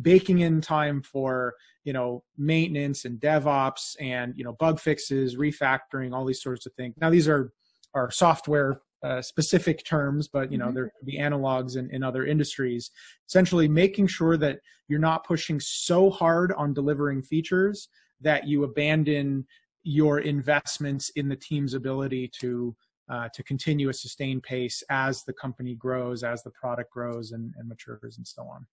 baking 0.00 0.38
in 0.38 0.60
time 0.60 1.02
for 1.02 1.54
you 1.82 1.92
know 1.92 2.22
maintenance 2.38 3.04
and 3.04 3.20
devops 3.20 3.96
and 4.00 4.32
you 4.36 4.44
know 4.44 4.52
bug 4.52 4.78
fixes 4.78 5.36
refactoring 5.36 6.14
all 6.14 6.24
these 6.24 6.40
sorts 6.40 6.66
of 6.66 6.72
things. 6.74 6.94
Now 7.00 7.10
these 7.10 7.28
are 7.28 7.52
are 7.94 8.12
software 8.12 8.80
uh, 9.02 9.20
specific 9.20 9.84
terms 9.84 10.28
but 10.28 10.52
you 10.52 10.58
know 10.58 10.66
mm-hmm. 10.66 10.74
there 10.74 10.92
could 10.96 11.06
be 11.06 11.18
analogs 11.18 11.76
in, 11.76 11.90
in 11.90 12.04
other 12.04 12.24
industries. 12.24 12.92
Essentially 13.28 13.66
making 13.66 14.06
sure 14.06 14.36
that 14.36 14.60
you're 14.86 15.00
not 15.00 15.26
pushing 15.26 15.58
so 15.58 16.10
hard 16.10 16.52
on 16.52 16.72
delivering 16.72 17.22
features 17.22 17.88
that 18.20 18.46
you 18.46 18.62
abandon 18.62 19.44
your 19.82 20.20
investments 20.20 21.10
in 21.16 21.28
the 21.28 21.34
team's 21.36 21.74
ability 21.74 22.30
to 22.40 22.76
uh, 23.10 23.28
to 23.34 23.42
continue 23.42 23.88
a 23.88 23.92
sustained 23.92 24.42
pace 24.42 24.82
as 24.90 25.24
the 25.24 25.32
company 25.32 25.74
grows 25.74 26.22
as 26.22 26.42
the 26.42 26.50
product 26.50 26.90
grows 26.92 27.32
and, 27.32 27.52
and 27.58 27.68
matures 27.68 28.16
and 28.16 28.26
so 28.26 28.42
on 28.42 28.66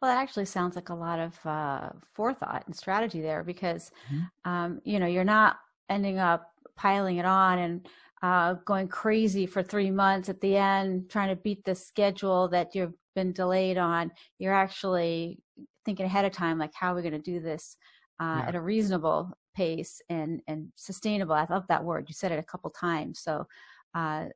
well, 0.00 0.10
that 0.10 0.20
actually 0.20 0.44
sounds 0.44 0.76
like 0.76 0.90
a 0.90 0.94
lot 0.94 1.18
of 1.18 1.46
uh, 1.46 1.88
forethought 2.12 2.64
and 2.66 2.76
strategy 2.76 3.20
there 3.20 3.42
because, 3.42 3.90
mm-hmm. 4.12 4.50
um, 4.50 4.80
you 4.84 4.98
know, 4.98 5.06
you're 5.06 5.24
not 5.24 5.56
ending 5.88 6.18
up 6.18 6.50
piling 6.76 7.16
it 7.16 7.24
on 7.24 7.58
and 7.58 7.88
uh, 8.22 8.54
going 8.64 8.88
crazy 8.88 9.46
for 9.46 9.62
three 9.62 9.90
months 9.90 10.28
at 10.28 10.40
the 10.40 10.56
end, 10.56 11.08
trying 11.08 11.28
to 11.28 11.36
beat 11.36 11.64
the 11.64 11.74
schedule 11.74 12.48
that 12.48 12.74
you've 12.74 12.94
been 13.14 13.32
delayed 13.32 13.78
on. 13.78 14.10
You're 14.38 14.54
actually 14.54 15.38
thinking 15.86 16.04
ahead 16.04 16.24
of 16.24 16.32
time, 16.32 16.58
like, 16.58 16.72
how 16.74 16.92
are 16.92 16.96
we 16.96 17.02
going 17.02 17.12
to 17.12 17.18
do 17.18 17.40
this 17.40 17.76
uh, 18.20 18.40
yeah. 18.40 18.48
at 18.48 18.54
a 18.54 18.60
reasonable 18.60 19.32
pace 19.56 20.00
and, 20.08 20.40
and 20.46 20.68
sustainable? 20.76 21.34
I 21.34 21.46
love 21.48 21.64
that 21.68 21.84
word. 21.84 22.06
You 22.08 22.14
said 22.14 22.32
it 22.32 22.38
a 22.38 22.44
couple 22.44 22.70
times. 22.70 23.20
So, 23.20 23.46
uh, 23.94 24.26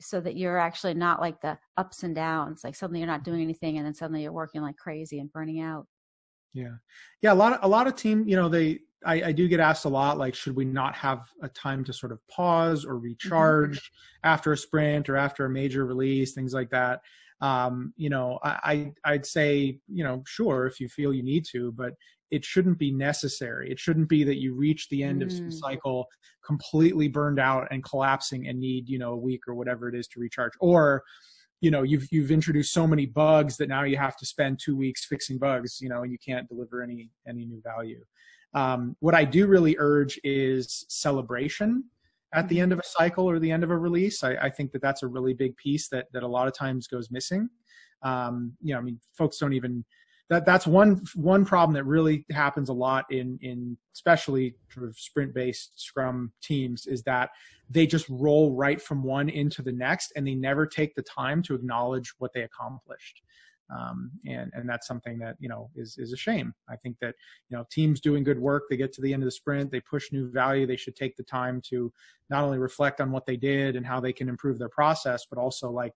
so 0.00 0.20
that 0.20 0.36
you're 0.36 0.58
actually 0.58 0.94
not 0.94 1.20
like 1.20 1.40
the 1.40 1.56
ups 1.76 2.02
and 2.02 2.14
downs 2.14 2.62
like 2.62 2.74
suddenly 2.74 3.00
you're 3.00 3.06
not 3.06 3.24
doing 3.24 3.40
anything 3.40 3.78
and 3.78 3.86
then 3.86 3.94
suddenly 3.94 4.22
you're 4.22 4.32
working 4.32 4.60
like 4.60 4.76
crazy 4.76 5.18
and 5.20 5.32
burning 5.32 5.60
out 5.60 5.86
yeah 6.52 6.74
yeah 7.22 7.32
a 7.32 7.34
lot 7.34 7.54
of 7.54 7.60
a 7.62 7.68
lot 7.68 7.86
of 7.86 7.96
team 7.96 8.26
you 8.28 8.36
know 8.36 8.48
they 8.48 8.78
I, 9.04 9.22
I 9.26 9.32
do 9.32 9.46
get 9.46 9.60
asked 9.60 9.84
a 9.84 9.90
lot 9.90 10.18
like 10.18 10.34
should 10.34 10.56
we 10.56 10.64
not 10.64 10.94
have 10.96 11.28
a 11.42 11.48
time 11.48 11.84
to 11.84 11.92
sort 11.92 12.12
of 12.12 12.18
pause 12.28 12.84
or 12.84 12.94
mm-hmm. 12.94 13.04
recharge 13.04 13.78
mm-hmm. 13.78 14.28
after 14.28 14.52
a 14.52 14.56
sprint 14.56 15.08
or 15.08 15.16
after 15.16 15.46
a 15.46 15.50
major 15.50 15.86
release 15.86 16.32
things 16.32 16.52
like 16.52 16.70
that 16.70 17.00
um, 17.40 17.92
you 17.96 18.08
know 18.08 18.38
I, 18.42 18.92
i'd 19.04 19.26
say 19.26 19.78
you 19.88 20.04
know 20.04 20.22
sure 20.26 20.66
if 20.66 20.80
you 20.80 20.88
feel 20.88 21.12
you 21.12 21.22
need 21.22 21.44
to 21.52 21.72
but 21.72 21.92
it 22.30 22.44
shouldn't 22.44 22.78
be 22.78 22.90
necessary. 22.90 23.70
It 23.70 23.78
shouldn't 23.78 24.08
be 24.08 24.24
that 24.24 24.40
you 24.40 24.54
reach 24.54 24.88
the 24.88 25.02
end 25.02 25.22
mm. 25.22 25.26
of 25.26 25.32
some 25.32 25.50
cycle 25.50 26.06
completely 26.44 27.08
burned 27.08 27.38
out 27.38 27.68
and 27.70 27.84
collapsing 27.84 28.48
and 28.48 28.58
need, 28.58 28.88
you 28.88 28.98
know, 28.98 29.12
a 29.12 29.16
week 29.16 29.42
or 29.48 29.54
whatever 29.54 29.88
it 29.88 29.94
is 29.94 30.06
to 30.08 30.20
recharge. 30.20 30.52
Or, 30.60 31.02
you 31.60 31.70
know, 31.70 31.82
you've 31.82 32.06
you've 32.10 32.30
introduced 32.30 32.72
so 32.72 32.86
many 32.86 33.06
bugs 33.06 33.56
that 33.58 33.68
now 33.68 33.84
you 33.84 33.96
have 33.96 34.16
to 34.18 34.26
spend 34.26 34.60
two 34.62 34.76
weeks 34.76 35.04
fixing 35.04 35.38
bugs, 35.38 35.78
you 35.80 35.88
know, 35.88 36.02
and 36.02 36.12
you 36.12 36.18
can't 36.24 36.48
deliver 36.48 36.82
any 36.82 37.10
any 37.28 37.44
new 37.44 37.60
value. 37.62 38.02
Um, 38.54 38.96
what 39.00 39.14
I 39.14 39.24
do 39.24 39.46
really 39.46 39.76
urge 39.78 40.18
is 40.24 40.86
celebration 40.88 41.84
at 42.36 42.48
the 42.48 42.60
end 42.60 42.72
of 42.72 42.78
a 42.78 42.84
cycle 42.84 43.28
or 43.28 43.38
the 43.38 43.50
end 43.50 43.64
of 43.64 43.70
a 43.70 43.76
release. 43.76 44.22
I, 44.22 44.34
I 44.34 44.50
think 44.50 44.70
that 44.72 44.82
that's 44.82 45.02
a 45.02 45.08
really 45.08 45.34
big 45.34 45.56
piece 45.56 45.88
that 45.88 46.06
that 46.12 46.22
a 46.22 46.28
lot 46.28 46.46
of 46.46 46.54
times 46.54 46.86
goes 46.86 47.10
missing. 47.10 47.48
Um, 48.02 48.52
you 48.62 48.74
know, 48.74 48.78
I 48.78 48.82
mean, 48.82 49.00
folks 49.16 49.38
don't 49.38 49.54
even 49.54 49.84
that 50.28 50.44
that's 50.44 50.66
one 50.66 51.00
one 51.14 51.44
problem 51.44 51.74
that 51.74 51.84
really 51.84 52.26
happens 52.30 52.68
a 52.68 52.72
lot 52.72 53.04
in 53.10 53.38
in 53.42 53.76
especially 53.94 54.54
sort 54.70 54.86
of 54.86 54.98
sprint 54.98 55.32
based 55.34 55.80
scrum 55.80 56.32
teams 56.42 56.86
is 56.86 57.02
that 57.04 57.30
they 57.70 57.86
just 57.86 58.08
roll 58.08 58.52
right 58.52 58.80
from 58.80 59.02
one 59.02 59.28
into 59.28 59.62
the 59.62 59.72
next 59.72 60.12
and 60.16 60.26
they 60.26 60.34
never 60.34 60.66
take 60.66 60.94
the 60.94 61.02
time 61.02 61.42
to 61.42 61.54
acknowledge 61.54 62.12
what 62.18 62.32
they 62.34 62.42
accomplished 62.42 63.22
um, 63.74 64.10
and 64.26 64.50
and 64.54 64.68
that's 64.68 64.86
something 64.86 65.18
that 65.18 65.36
you 65.38 65.48
know 65.48 65.70
is 65.74 65.96
is 65.98 66.12
a 66.12 66.16
shame 66.16 66.52
i 66.68 66.76
think 66.76 66.96
that 67.00 67.14
you 67.48 67.56
know 67.56 67.64
teams 67.70 68.00
doing 68.00 68.22
good 68.22 68.38
work 68.38 68.64
they 68.68 68.76
get 68.76 68.92
to 68.92 69.02
the 69.02 69.12
end 69.12 69.22
of 69.22 69.26
the 69.26 69.30
sprint 69.30 69.70
they 69.70 69.80
push 69.80 70.12
new 70.12 70.30
value 70.30 70.66
they 70.66 70.76
should 70.76 70.96
take 70.96 71.16
the 71.16 71.22
time 71.24 71.60
to 71.68 71.92
not 72.30 72.44
only 72.44 72.58
reflect 72.58 73.00
on 73.00 73.10
what 73.10 73.26
they 73.26 73.36
did 73.36 73.76
and 73.76 73.86
how 73.86 74.00
they 74.00 74.12
can 74.12 74.28
improve 74.28 74.58
their 74.58 74.68
process 74.68 75.26
but 75.28 75.38
also 75.38 75.70
like 75.70 75.92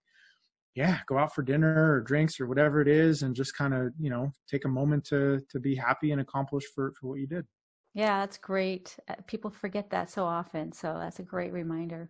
yeah, 0.74 0.98
go 1.06 1.18
out 1.18 1.34
for 1.34 1.42
dinner 1.42 1.94
or 1.94 2.00
drinks 2.00 2.38
or 2.40 2.46
whatever 2.46 2.80
it 2.80 2.88
is, 2.88 3.22
and 3.22 3.34
just 3.34 3.56
kind 3.56 3.74
of 3.74 3.92
you 3.98 4.10
know 4.10 4.30
take 4.48 4.64
a 4.64 4.68
moment 4.68 5.04
to 5.06 5.40
to 5.50 5.58
be 5.58 5.74
happy 5.74 6.12
and 6.12 6.20
accomplish 6.20 6.64
for 6.74 6.92
for 6.98 7.08
what 7.08 7.18
you 7.18 7.26
did. 7.26 7.46
Yeah, 7.94 8.20
that's 8.20 8.38
great. 8.38 8.96
Uh, 9.08 9.16
people 9.26 9.50
forget 9.50 9.90
that 9.90 10.10
so 10.10 10.24
often, 10.24 10.72
so 10.72 10.96
that's 10.98 11.18
a 11.18 11.24
great 11.24 11.52
reminder. 11.52 12.08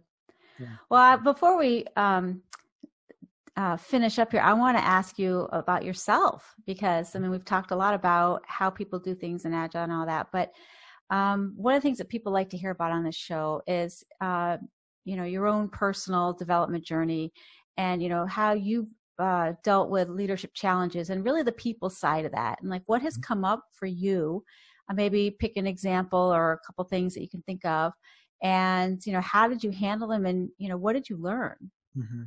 Yeah. 0.58 0.66
Well, 0.90 1.18
before 1.18 1.58
we 1.58 1.86
um, 1.96 2.42
uh, 3.60 3.76
finish 3.76 4.18
up 4.18 4.32
here, 4.32 4.40
I 4.40 4.54
want 4.54 4.78
to 4.78 4.84
ask 4.84 5.18
you 5.18 5.46
about 5.52 5.84
yourself 5.84 6.54
because 6.66 7.14
I 7.14 7.18
mean 7.18 7.30
we've 7.30 7.44
talked 7.44 7.72
a 7.72 7.76
lot 7.76 7.92
about 7.92 8.42
how 8.46 8.70
people 8.70 8.98
do 8.98 9.14
things 9.14 9.44
in 9.44 9.52
Agile 9.52 9.82
and 9.82 9.92
all 9.92 10.06
that, 10.06 10.28
but 10.32 10.50
um, 11.10 11.52
one 11.56 11.74
of 11.74 11.82
the 11.82 11.86
things 11.86 11.98
that 11.98 12.08
people 12.08 12.32
like 12.32 12.48
to 12.50 12.56
hear 12.56 12.70
about 12.70 12.92
on 12.92 13.04
this 13.04 13.16
show 13.16 13.60
is 13.66 14.02
uh, 14.22 14.56
you 15.04 15.14
know 15.14 15.24
your 15.24 15.46
own 15.46 15.68
personal 15.68 16.32
development 16.32 16.84
journey 16.84 17.32
and 17.76 18.02
you 18.02 18.08
know 18.08 18.24
how 18.24 18.54
you 18.54 18.88
uh, 19.18 19.52
dealt 19.62 19.90
with 19.90 20.08
leadership 20.08 20.52
challenges 20.54 21.10
and 21.10 21.22
really 21.22 21.42
the 21.42 21.52
people 21.52 21.90
side 21.90 22.24
of 22.24 22.32
that 22.32 22.58
and 22.62 22.70
like 22.70 22.82
what 22.86 23.02
has 23.02 23.14
mm-hmm. 23.14 23.34
come 23.34 23.44
up 23.44 23.62
for 23.74 23.86
you 23.86 24.42
uh, 24.88 24.94
maybe 24.94 25.36
pick 25.38 25.58
an 25.58 25.66
example 25.66 26.32
or 26.34 26.52
a 26.52 26.66
couple 26.66 26.84
things 26.84 27.12
that 27.12 27.20
you 27.20 27.28
can 27.28 27.42
think 27.42 27.62
of 27.66 27.92
and 28.42 29.04
you 29.04 29.12
know 29.12 29.20
how 29.20 29.46
did 29.46 29.62
you 29.62 29.70
handle 29.70 30.08
them 30.08 30.24
and 30.24 30.48
you 30.56 30.68
know 30.70 30.78
what 30.78 30.94
did 30.94 31.10
you 31.10 31.18
learn 31.18 31.56
mm-hmm. 31.94 32.22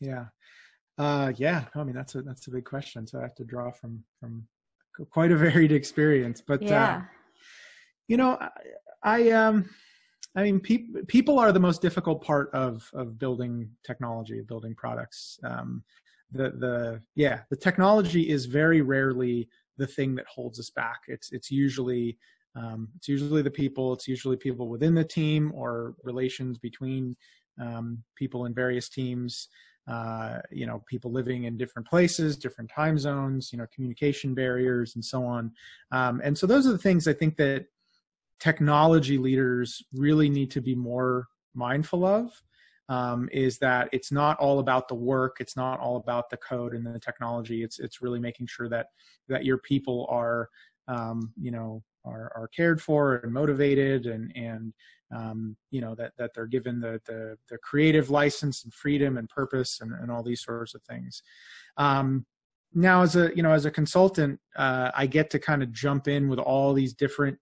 Yeah 0.00 0.26
uh, 0.98 1.32
yeah 1.36 1.64
i 1.74 1.82
mean 1.82 1.94
that's 1.94 2.14
a 2.14 2.22
that's 2.22 2.46
a 2.46 2.50
big 2.50 2.64
question 2.64 3.06
so 3.06 3.18
i 3.18 3.22
have 3.22 3.34
to 3.34 3.44
draw 3.44 3.70
from 3.70 4.02
from 4.18 4.46
quite 5.10 5.32
a 5.32 5.36
varied 5.46 5.72
experience 5.72 6.42
but 6.46 6.62
uh, 6.62 6.66
yeah. 6.66 6.96
uh, 6.96 7.02
you 8.08 8.16
know 8.16 8.38
I, 8.40 8.50
I 9.02 9.30
um 9.30 9.68
I 10.36 10.44
mean, 10.44 10.60
pe- 10.60 10.86
people 11.08 11.38
are 11.38 11.52
the 11.52 11.60
most 11.60 11.82
difficult 11.82 12.22
part 12.22 12.50
of 12.52 12.88
of 12.94 13.18
building 13.18 13.70
technology, 13.84 14.40
building 14.42 14.74
products. 14.74 15.38
Um, 15.42 15.82
the 16.30 16.50
the 16.50 17.02
yeah, 17.16 17.40
the 17.50 17.56
technology 17.56 18.30
is 18.30 18.46
very 18.46 18.80
rarely 18.80 19.48
the 19.76 19.86
thing 19.86 20.14
that 20.14 20.26
holds 20.26 20.60
us 20.60 20.70
back. 20.70 21.00
It's 21.08 21.32
it's 21.32 21.50
usually 21.50 22.16
um, 22.54 22.88
it's 22.96 23.08
usually 23.08 23.42
the 23.42 23.50
people. 23.50 23.92
It's 23.92 24.06
usually 24.06 24.36
people 24.36 24.68
within 24.68 24.94
the 24.94 25.04
team 25.04 25.52
or 25.54 25.94
relations 26.04 26.58
between 26.58 27.16
um, 27.60 28.02
people 28.14 28.46
in 28.46 28.54
various 28.54 28.88
teams. 28.88 29.48
Uh, 29.90 30.38
you 30.50 30.66
know, 30.66 30.82
people 30.86 31.10
living 31.10 31.44
in 31.44 31.56
different 31.56 31.88
places, 31.88 32.36
different 32.36 32.70
time 32.70 32.98
zones. 32.98 33.52
You 33.52 33.58
know, 33.58 33.66
communication 33.74 34.34
barriers 34.34 34.94
and 34.94 35.04
so 35.04 35.24
on. 35.24 35.52
Um, 35.90 36.20
and 36.22 36.36
so 36.36 36.46
those 36.46 36.66
are 36.66 36.72
the 36.72 36.78
things 36.78 37.08
I 37.08 37.12
think 37.12 37.36
that 37.36 37.66
technology 38.38 39.18
leaders 39.18 39.82
really 39.92 40.28
need 40.28 40.50
to 40.50 40.60
be 40.60 40.74
more 40.74 41.28
mindful 41.54 42.04
of 42.04 42.32
um, 42.88 43.28
is 43.32 43.58
that 43.58 43.88
it's 43.92 44.10
not 44.10 44.38
all 44.38 44.58
about 44.58 44.88
the 44.88 44.94
work 44.94 45.36
it's 45.40 45.56
not 45.56 45.78
all 45.78 45.96
about 45.96 46.30
the 46.30 46.36
code 46.38 46.74
and 46.74 46.84
the 46.86 46.98
technology 46.98 47.62
it's 47.62 47.78
it's 47.78 48.02
really 48.02 48.18
making 48.18 48.46
sure 48.46 48.68
that 48.68 48.86
that 49.28 49.44
your 49.44 49.58
people 49.58 50.06
are 50.10 50.48
um, 50.88 51.32
you 51.40 51.50
know 51.50 51.82
are, 52.04 52.32
are 52.34 52.48
cared 52.48 52.80
for 52.80 53.16
and 53.16 53.32
motivated 53.32 54.06
and 54.06 54.32
and 54.36 54.72
um, 55.14 55.56
you 55.70 55.80
know 55.80 55.94
that 55.94 56.12
that 56.18 56.30
they're 56.34 56.46
given 56.46 56.80
the, 56.80 57.00
the 57.06 57.36
the 57.48 57.58
creative 57.58 58.10
license 58.10 58.64
and 58.64 58.72
freedom 58.72 59.18
and 59.18 59.28
purpose 59.28 59.80
and, 59.80 59.92
and 59.92 60.10
all 60.10 60.22
these 60.22 60.42
sorts 60.42 60.74
of 60.74 60.82
things 60.82 61.22
um, 61.76 62.24
now 62.74 63.02
as 63.02 63.16
a 63.16 63.30
you 63.34 63.42
know 63.42 63.52
as 63.52 63.64
a 63.64 63.70
consultant 63.70 64.38
uh, 64.56 64.90
i 64.94 65.06
get 65.06 65.30
to 65.30 65.38
kind 65.38 65.62
of 65.62 65.72
jump 65.72 66.08
in 66.08 66.28
with 66.28 66.38
all 66.38 66.72
these 66.72 66.94
different 66.94 67.38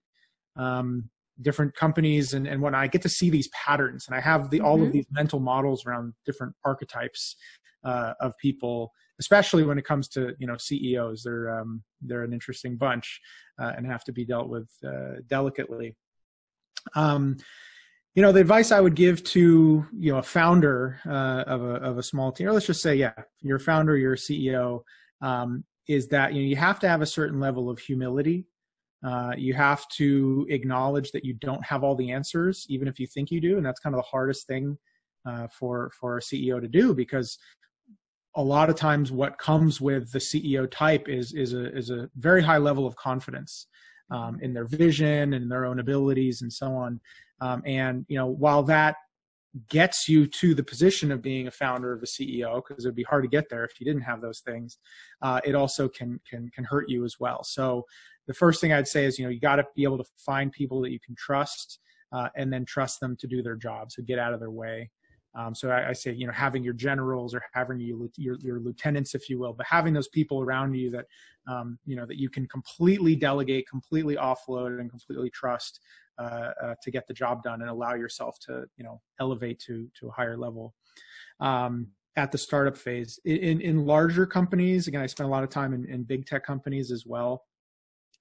um, 0.55 1.09
different 1.41 1.73
companies 1.75 2.33
and, 2.33 2.47
and 2.47 2.61
when 2.61 2.75
I 2.75 2.87
get 2.87 3.01
to 3.03 3.09
see 3.09 3.29
these 3.29 3.47
patterns 3.49 4.07
and 4.07 4.15
I 4.15 4.19
have 4.19 4.49
the 4.49 4.57
mm-hmm. 4.57 4.65
all 4.65 4.75
of 4.75 4.81
mm-hmm. 4.81 4.91
these 4.91 5.07
mental 5.11 5.39
models 5.39 5.85
around 5.85 6.13
different 6.25 6.53
archetypes 6.65 7.35
uh, 7.83 8.13
of 8.19 8.37
people, 8.37 8.91
especially 9.19 9.63
when 9.63 9.77
it 9.77 9.85
comes 9.85 10.07
to 10.09 10.35
you 10.39 10.47
know 10.47 10.57
CEOs. 10.57 11.23
They're 11.23 11.59
um, 11.59 11.83
they're 12.01 12.23
an 12.23 12.33
interesting 12.33 12.77
bunch 12.77 13.21
uh, 13.61 13.73
and 13.75 13.85
have 13.85 14.03
to 14.05 14.11
be 14.13 14.25
dealt 14.25 14.49
with 14.49 14.69
uh, 14.85 15.21
delicately. 15.27 15.95
Um, 16.95 17.37
you 18.15 18.23
know 18.23 18.31
the 18.31 18.41
advice 18.41 18.71
I 18.71 18.81
would 18.81 18.95
give 18.95 19.23
to 19.35 19.85
you 19.97 20.11
know 20.11 20.19
a 20.19 20.23
founder 20.23 20.99
uh, 21.05 21.43
of 21.47 21.61
a 21.63 21.75
of 21.75 21.97
a 21.97 22.03
small 22.03 22.31
team, 22.31 22.47
or 22.47 22.53
let's 22.53 22.67
just 22.67 22.81
say 22.81 22.95
yeah, 22.95 23.13
you're 23.41 23.57
a 23.57 23.59
founder, 23.59 23.97
you're 23.97 24.13
a 24.13 24.17
CEO, 24.17 24.81
um, 25.21 25.63
is 25.87 26.07
that 26.09 26.33
you 26.33 26.41
know 26.41 26.47
you 26.47 26.55
have 26.55 26.79
to 26.79 26.89
have 26.89 27.01
a 27.01 27.05
certain 27.05 27.39
level 27.39 27.69
of 27.69 27.79
humility 27.79 28.45
Uh, 29.03 29.33
you 29.37 29.53
have 29.53 29.87
to 29.87 30.45
acknowledge 30.49 31.11
that 31.11 31.23
you 31.23 31.33
don't 31.33 31.63
have 31.63 31.83
all 31.85 31.95
the 31.95 32.11
answers, 32.11 32.65
even 32.69 32.87
if 32.87 32.99
you 32.99 33.07
think 33.07 33.31
you 33.31 33.39
do, 33.39 33.55
and 33.57 33.65
that's 33.65 33.79
kind 33.79 33.95
of 33.95 33.99
the 34.01 34.09
hardest 34.09 34.45
thing 34.47 34.77
uh, 35.25 35.47
for 35.47 35.91
for 35.99 36.17
a 36.17 36.21
CEO 36.21 36.59
to 36.59 36.67
do 36.67 36.93
because 36.93 37.37
a 38.35 38.43
lot 38.43 38.69
of 38.69 38.75
times 38.75 39.11
what 39.11 39.37
comes 39.37 39.81
with 39.81 40.11
the 40.11 40.19
CEO 40.19 40.69
type 40.69 41.09
is 41.09 41.33
is 41.33 41.53
a 41.53 41.75
is 41.75 41.89
a 41.89 42.09
very 42.17 42.41
high 42.41 42.57
level 42.57 42.85
of 42.85 42.95
confidence 42.95 43.67
um, 44.11 44.39
in 44.41 44.53
their 44.53 44.65
vision 44.65 45.33
and 45.33 45.51
their 45.51 45.65
own 45.65 45.79
abilities 45.79 46.41
and 46.41 46.51
so 46.51 46.73
on. 46.73 46.99
Um, 47.41 47.61
and 47.65 48.05
you 48.07 48.17
know, 48.17 48.27
while 48.27 48.63
that 48.63 48.95
gets 49.67 50.07
you 50.07 50.27
to 50.27 50.53
the 50.53 50.63
position 50.63 51.11
of 51.11 51.23
being 51.23 51.47
a 51.47 51.51
founder 51.51 51.91
of 51.91 52.03
a 52.03 52.05
CEO, 52.05 52.61
because 52.67 52.85
it'd 52.85 52.95
be 52.95 53.03
hard 53.03 53.23
to 53.23 53.29
get 53.29 53.49
there 53.49 53.65
if 53.65 53.79
you 53.79 53.85
didn't 53.85 54.03
have 54.03 54.21
those 54.21 54.41
things, 54.41 54.77
uh, 55.21 55.41
it 55.43 55.55
also 55.55 55.87
can 55.89 56.19
can 56.29 56.49
can 56.53 56.63
hurt 56.63 56.89
you 56.89 57.05
as 57.05 57.15
well. 57.19 57.43
So 57.43 57.85
the 58.27 58.33
first 58.33 58.61
thing 58.61 58.73
I'd 58.73 58.87
say 58.87 59.05
is 59.05 59.17
you 59.17 59.25
know 59.25 59.31
you 59.31 59.39
got 59.39 59.55
to 59.55 59.65
be 59.75 59.83
able 59.83 59.97
to 59.97 60.09
find 60.17 60.51
people 60.51 60.81
that 60.81 60.91
you 60.91 60.99
can 60.99 61.15
trust. 61.15 61.79
Uh, 62.11 62.27
and 62.35 62.51
then 62.51 62.65
trust 62.65 62.99
them 62.99 63.15
to 63.15 63.27
do 63.27 63.43
their 63.43 63.55
job. 63.55 63.91
So 63.91 64.01
get 64.01 64.17
out 64.17 64.33
of 64.33 64.39
their 64.39 64.49
way. 64.49 64.89
Um, 65.35 65.53
so 65.53 65.69
I, 65.69 65.89
I, 65.89 65.93
say, 65.93 66.11
you 66.11 66.25
know, 66.25 66.33
having 66.33 66.63
your 66.63 66.73
generals 66.73 67.35
or 67.35 67.41
having 67.53 67.79
your, 67.79 68.07
your, 68.17 68.37
your 68.41 68.59
lieutenants, 68.59 69.13
if 69.13 69.29
you 69.29 69.37
will, 69.39 69.53
but 69.53 69.65
having 69.67 69.93
those 69.93 70.07
people 70.07 70.41
around 70.41 70.73
you 70.73 70.89
that, 70.91 71.05
um, 71.47 71.77
you 71.85 71.95
know, 71.95 72.05
that 72.05 72.17
you 72.17 72.29
can 72.29 72.47
completely 72.47 73.15
delegate, 73.15 73.67
completely 73.69 74.15
offload, 74.15 74.79
and 74.79 74.89
completely 74.89 75.29
trust 75.29 75.81
uh, 76.17 76.51
uh, 76.61 76.75
to 76.81 76.91
get 76.91 77.07
the 77.07 77.13
job 77.13 77.43
done, 77.43 77.61
and 77.61 77.69
allow 77.69 77.93
yourself 77.93 78.37
to, 78.39 78.65
you 78.77 78.83
know, 78.83 79.01
elevate 79.19 79.59
to 79.59 79.87
to 79.99 80.07
a 80.07 80.11
higher 80.11 80.37
level. 80.37 80.73
Um, 81.39 81.87
at 82.15 82.31
the 82.31 82.37
startup 82.37 82.77
phase, 82.77 83.19
in 83.23 83.61
in 83.61 83.85
larger 83.85 84.25
companies, 84.25 84.87
again, 84.87 85.01
I 85.01 85.05
spent 85.05 85.27
a 85.27 85.31
lot 85.31 85.43
of 85.43 85.49
time 85.49 85.73
in, 85.73 85.85
in 85.85 86.03
big 86.03 86.25
tech 86.25 86.43
companies 86.43 86.91
as 86.91 87.05
well. 87.05 87.45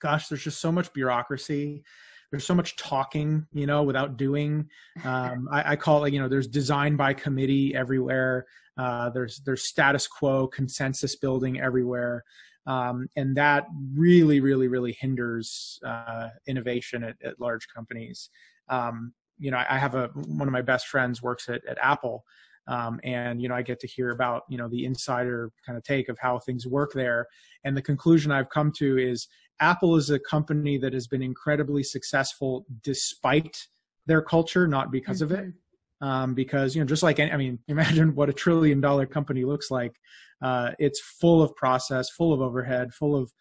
Gosh, 0.00 0.28
there's 0.28 0.44
just 0.44 0.60
so 0.60 0.70
much 0.70 0.92
bureaucracy 0.92 1.82
there's 2.30 2.44
so 2.44 2.54
much 2.54 2.76
talking, 2.76 3.46
you 3.52 3.66
know, 3.66 3.82
without 3.82 4.16
doing. 4.16 4.68
Um, 5.04 5.48
I, 5.50 5.72
I, 5.72 5.76
call 5.76 6.04
it, 6.04 6.12
you 6.12 6.20
know, 6.20 6.28
there's 6.28 6.46
design 6.46 6.96
by 6.96 7.14
committee 7.14 7.74
everywhere. 7.74 8.46
Uh, 8.76 9.10
there's 9.10 9.40
there's 9.40 9.64
status 9.64 10.06
quo 10.06 10.46
consensus 10.46 11.16
building 11.16 11.60
everywhere, 11.60 12.24
um, 12.66 13.08
and 13.16 13.36
that 13.36 13.66
really, 13.94 14.40
really, 14.40 14.68
really 14.68 14.96
hinders 15.00 15.80
uh, 15.84 16.28
innovation 16.46 17.02
at, 17.02 17.16
at, 17.24 17.40
large 17.40 17.66
companies. 17.74 18.30
Um, 18.68 19.14
you 19.38 19.50
know, 19.50 19.56
I, 19.56 19.76
I 19.76 19.78
have 19.78 19.94
a 19.94 20.08
one 20.26 20.46
of 20.46 20.52
my 20.52 20.62
best 20.62 20.86
friends 20.86 21.22
works 21.22 21.48
at, 21.48 21.64
at 21.66 21.78
Apple. 21.80 22.24
Um, 22.68 23.00
and 23.02 23.40
you 23.40 23.48
know 23.48 23.54
i 23.54 23.62
get 23.62 23.80
to 23.80 23.86
hear 23.86 24.10
about 24.10 24.42
you 24.50 24.58
know 24.58 24.68
the 24.68 24.84
insider 24.84 25.50
kind 25.64 25.78
of 25.78 25.84
take 25.84 26.10
of 26.10 26.18
how 26.18 26.38
things 26.38 26.66
work 26.66 26.92
there 26.92 27.26
and 27.64 27.74
the 27.74 27.80
conclusion 27.80 28.30
i've 28.30 28.50
come 28.50 28.70
to 28.72 28.98
is 28.98 29.26
Apple 29.60 29.96
is 29.96 30.10
a 30.10 30.18
company 30.18 30.78
that 30.78 30.92
has 30.92 31.06
been 31.06 31.22
incredibly 31.22 31.82
successful 31.82 32.66
despite 32.82 33.66
their 34.06 34.22
culture, 34.22 34.66
not 34.66 34.90
because 34.90 35.22
mm-hmm. 35.22 35.32
of 35.34 35.40
it. 35.40 35.46
Mm-hmm. 35.46 35.58
Um, 36.00 36.34
because 36.34 36.76
you 36.76 36.80
know, 36.80 36.86
just 36.86 37.02
like 37.02 37.18
I 37.18 37.36
mean, 37.36 37.58
imagine 37.68 38.14
what 38.14 38.28
a 38.28 38.32
trillion 38.32 38.80
dollar 38.80 39.06
company 39.06 39.44
looks 39.44 39.70
like. 39.70 39.96
Uh, 40.40 40.70
it's 40.78 41.00
full 41.00 41.42
of 41.42 41.54
process, 41.56 42.10
full 42.10 42.32
of 42.32 42.40
overhead, 42.40 42.94
full 42.94 43.16
of 43.16 43.32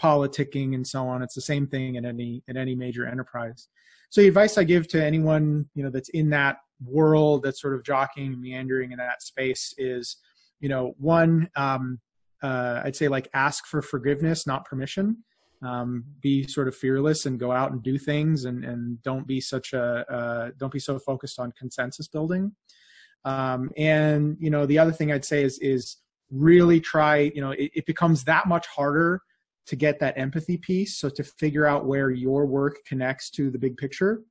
politicking 0.00 0.74
and 0.74 0.86
so 0.86 1.06
on. 1.06 1.22
It's 1.22 1.34
the 1.34 1.42
same 1.42 1.66
thing 1.66 1.96
in 1.96 2.06
any 2.06 2.42
in 2.48 2.56
any 2.56 2.74
major 2.74 3.06
enterprise. 3.06 3.68
So 4.08 4.22
the 4.22 4.28
advice 4.28 4.56
I 4.56 4.64
give 4.64 4.88
to 4.88 5.04
anyone 5.04 5.68
you 5.74 5.84
know 5.84 5.90
that's 5.90 6.08
in 6.10 6.30
that 6.30 6.56
world 6.82 7.42
that's 7.42 7.60
sort 7.60 7.74
of 7.74 7.84
jockeying, 7.84 8.40
meandering 8.40 8.92
in 8.92 8.98
that 8.98 9.22
space 9.22 9.74
is, 9.76 10.16
you 10.60 10.68
know, 10.70 10.94
one, 10.98 11.50
um, 11.56 12.00
uh, 12.42 12.80
I'd 12.82 12.96
say 12.96 13.08
like 13.08 13.28
ask 13.34 13.66
for 13.66 13.82
forgiveness, 13.82 14.46
not 14.46 14.64
permission 14.64 15.18
um, 15.62 16.04
be 16.20 16.46
sort 16.46 16.68
of 16.68 16.74
fearless 16.74 17.26
and 17.26 17.38
go 17.38 17.52
out 17.52 17.72
and 17.72 17.82
do 17.82 17.98
things 17.98 18.44
and, 18.44 18.64
and 18.64 19.02
don't 19.02 19.26
be 19.26 19.40
such 19.40 19.72
a 19.72 20.10
uh, 20.10 20.50
don't 20.58 20.72
be 20.72 20.78
so 20.78 20.98
focused 20.98 21.38
on 21.38 21.52
consensus 21.52 22.08
building. 22.08 22.52
Um, 23.24 23.70
and 23.76 24.36
you 24.40 24.50
know 24.50 24.64
the 24.64 24.78
other 24.78 24.92
thing 24.92 25.12
i'd 25.12 25.26
say 25.26 25.42
is 25.42 25.58
is 25.58 25.98
really 26.30 26.80
try 26.80 27.30
you 27.34 27.42
know 27.42 27.50
it, 27.50 27.70
it, 27.74 27.84
becomes 27.84 28.24
that 28.24 28.46
much 28.46 28.66
harder 28.68 29.20
to 29.66 29.76
get 29.76 30.00
that 30.00 30.16
empathy 30.16 30.56
piece. 30.56 30.96
So 30.96 31.10
to 31.10 31.22
figure 31.22 31.66
out 31.66 31.84
where 31.84 32.10
your 32.10 32.46
work 32.46 32.78
connects 32.86 33.30
to 33.32 33.50
the 33.50 33.58
big 33.58 33.76
picture 33.76 34.22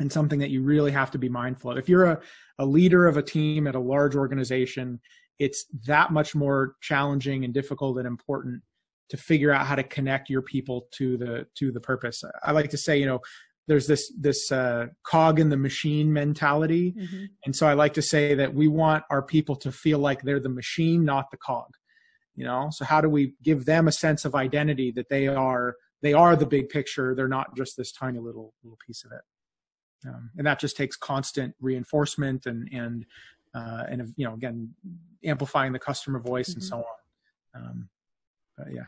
and 0.00 0.12
something 0.12 0.40
that 0.40 0.50
you 0.50 0.62
really 0.62 0.90
have 0.90 1.12
to 1.12 1.18
be 1.18 1.28
mindful 1.28 1.70
of. 1.70 1.78
If 1.78 1.88
you're 1.88 2.04
a, 2.04 2.20
a 2.58 2.66
leader 2.66 3.06
of 3.06 3.16
a 3.16 3.22
team 3.22 3.66
at 3.66 3.76
a 3.76 3.80
large 3.80 4.16
organization 4.16 5.00
it's 5.38 5.66
that 5.86 6.12
much 6.12 6.34
more 6.34 6.74
challenging 6.80 7.44
and 7.44 7.54
difficult 7.54 7.98
and 7.98 8.06
important 8.06 8.62
to 9.08 9.16
figure 9.16 9.52
out 9.52 9.66
how 9.66 9.74
to 9.74 9.82
connect 9.82 10.28
your 10.30 10.42
people 10.42 10.86
to 10.92 11.16
the 11.16 11.46
to 11.56 11.72
the 11.72 11.80
purpose. 11.80 12.22
I 12.42 12.52
like 12.52 12.70
to 12.70 12.78
say 12.78 12.98
you 12.98 13.06
know 13.06 13.20
there's 13.66 13.86
this 13.86 14.12
this 14.18 14.50
uh, 14.50 14.86
cog 15.02 15.40
in 15.40 15.48
the 15.48 15.56
machine 15.56 16.12
mentality. 16.12 16.92
Mm-hmm. 16.92 17.24
and 17.44 17.54
so 17.54 17.66
i 17.66 17.74
like 17.74 17.94
to 17.94 18.02
say 18.02 18.34
that 18.34 18.54
we 18.54 18.68
want 18.68 19.04
our 19.10 19.22
people 19.22 19.56
to 19.56 19.70
feel 19.70 19.98
like 19.98 20.22
they're 20.22 20.40
the 20.40 20.48
machine 20.48 21.04
not 21.04 21.30
the 21.30 21.36
cog 21.36 21.68
you 22.38 22.44
know? 22.44 22.68
So 22.70 22.84
how 22.84 23.00
do 23.00 23.08
we 23.08 23.34
give 23.42 23.64
them 23.64 23.88
a 23.88 23.92
sense 23.92 24.24
of 24.24 24.36
identity 24.36 24.92
that 24.92 25.08
they 25.08 25.26
are 25.26 25.74
they 26.00 26.12
are 26.12 26.36
the 26.36 26.46
big 26.46 26.68
picture 26.68 27.12
they're 27.14 27.26
not 27.26 27.56
just 27.56 27.76
this 27.76 27.90
tiny 27.90 28.20
little 28.20 28.54
little 28.62 28.78
piece 28.86 29.04
of 29.04 29.10
it? 29.10 30.08
Um, 30.08 30.30
and 30.38 30.46
that 30.46 30.60
just 30.60 30.76
takes 30.76 30.96
constant 30.96 31.56
reinforcement 31.60 32.46
and 32.46 32.68
and 32.72 33.04
uh, 33.56 33.82
and 33.90 34.14
you 34.16 34.24
know 34.24 34.34
again 34.34 34.72
amplifying 35.24 35.72
the 35.72 35.80
customer 35.80 36.20
voice 36.20 36.50
mm-hmm. 36.50 36.58
and 36.58 36.64
so 36.64 36.76
on. 36.76 37.60
Um, 37.60 37.88
yeah 38.70 38.84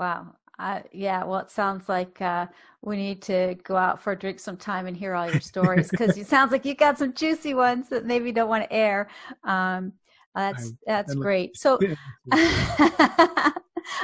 Wow. 0.00 0.34
Uh, 0.58 0.80
yeah, 0.92 1.24
well, 1.24 1.40
it 1.40 1.50
sounds 1.50 1.88
like 1.88 2.20
uh, 2.22 2.46
we 2.82 2.96
need 2.96 3.22
to 3.22 3.54
go 3.64 3.76
out 3.76 4.02
for 4.02 4.12
a 4.12 4.18
drink 4.18 4.40
sometime 4.40 4.86
and 4.86 4.96
hear 4.96 5.14
all 5.14 5.28
your 5.28 5.40
stories 5.40 5.90
because 5.90 6.16
it 6.16 6.26
sounds 6.26 6.52
like 6.52 6.64
you 6.64 6.74
got 6.74 6.98
some 6.98 7.12
juicy 7.12 7.54
ones 7.54 7.88
that 7.90 8.06
maybe 8.06 8.32
don't 8.32 8.48
want 8.48 8.64
to 8.64 8.72
air. 8.72 9.08
Um, 9.44 9.92
that's 10.34 10.72
that's 10.86 11.14
great. 11.14 11.56
So, 11.56 11.78
I, 12.32 13.52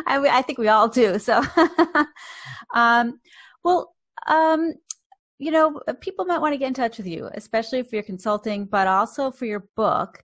I 0.07 0.43
think 0.43 0.59
we 0.59 0.69
all 0.69 0.89
do. 0.89 1.19
So, 1.19 1.43
um, 2.75 3.21
well, 3.65 3.95
um, 4.27 4.75
you 5.39 5.51
know, 5.51 5.81
people 6.01 6.25
might 6.25 6.41
want 6.41 6.53
to 6.55 6.59
get 6.59 6.69
in 6.69 6.75
touch 6.75 6.99
with 6.99 7.07
you, 7.07 7.31
especially 7.35 7.83
for 7.83 7.97
your 7.97 8.03
consulting, 8.03 8.67
but 8.67 8.87
also 8.87 9.31
for 9.31 9.47
your 9.47 9.69
book 9.77 10.23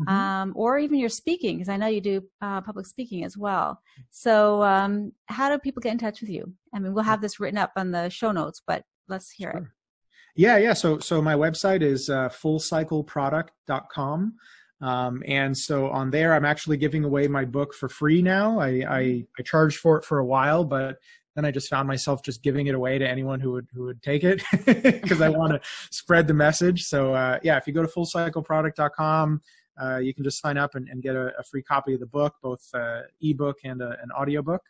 mm-hmm. 0.00 0.08
um, 0.08 0.52
or 0.56 0.78
even 0.78 0.98
your 0.98 1.08
speaking, 1.08 1.56
because 1.56 1.68
I 1.68 1.76
know 1.76 1.86
you 1.86 2.00
do 2.00 2.22
uh, 2.40 2.60
public 2.60 2.86
speaking 2.86 3.24
as 3.24 3.36
well. 3.36 3.80
So, 4.10 4.62
um, 4.62 5.12
how 5.26 5.50
do 5.50 5.58
people 5.58 5.80
get 5.80 5.92
in 5.92 5.98
touch 5.98 6.20
with 6.20 6.30
you? 6.30 6.52
I 6.74 6.78
mean, 6.78 6.94
we'll 6.94 7.04
have 7.04 7.20
this 7.20 7.40
written 7.40 7.58
up 7.58 7.72
on 7.76 7.90
the 7.90 8.08
show 8.08 8.32
notes, 8.32 8.62
but 8.66 8.84
let's 9.08 9.30
hear 9.30 9.52
sure. 9.52 9.60
it. 9.60 9.66
Yeah, 10.36 10.56
yeah. 10.58 10.72
So, 10.72 10.98
so 10.98 11.22
my 11.22 11.34
website 11.34 11.82
is 11.82 12.10
uh, 12.10 12.28
fullcycleproduct.com. 12.28 14.34
Um, 14.80 15.22
and 15.26 15.56
so 15.56 15.88
on 15.90 16.10
there, 16.10 16.34
I'm 16.34 16.44
actually 16.44 16.76
giving 16.76 17.04
away 17.04 17.28
my 17.28 17.44
book 17.44 17.72
for 17.72 17.88
free 17.88 18.20
now. 18.20 18.58
I, 18.58 18.66
I, 18.66 18.74
mm-hmm. 18.74 19.22
I 19.38 19.42
charged 19.42 19.78
for 19.78 19.98
it 19.98 20.04
for 20.04 20.18
a 20.18 20.26
while, 20.26 20.64
but 20.64 20.96
then 21.34 21.44
I 21.44 21.50
just 21.50 21.68
found 21.68 21.88
myself 21.88 22.22
just 22.22 22.42
giving 22.42 22.66
it 22.66 22.74
away 22.74 22.98
to 22.98 23.08
anyone 23.08 23.40
who 23.40 23.52
would 23.52 23.68
who 23.74 23.84
would 23.84 24.02
take 24.02 24.24
it 24.24 24.42
because 24.64 25.20
I 25.20 25.28
want 25.28 25.52
to 25.52 25.60
spread 25.90 26.26
the 26.26 26.34
message. 26.34 26.84
So 26.84 27.14
uh, 27.14 27.38
yeah, 27.42 27.56
if 27.56 27.66
you 27.66 27.72
go 27.72 27.82
to 27.82 27.88
fullcycleproduct.com, 27.88 29.40
uh, 29.80 29.98
you 29.98 30.14
can 30.14 30.24
just 30.24 30.40
sign 30.40 30.56
up 30.56 30.74
and, 30.74 30.88
and 30.88 31.02
get 31.02 31.16
a, 31.16 31.32
a, 31.38 31.42
free 31.42 31.62
copy 31.62 31.94
of 31.94 32.00
the 32.00 32.06
book, 32.06 32.34
both 32.42 32.62
uh, 32.74 33.00
ebook 33.20 33.58
and 33.64 33.82
a, 33.82 33.90
an 34.02 34.10
audiobook. 34.16 34.62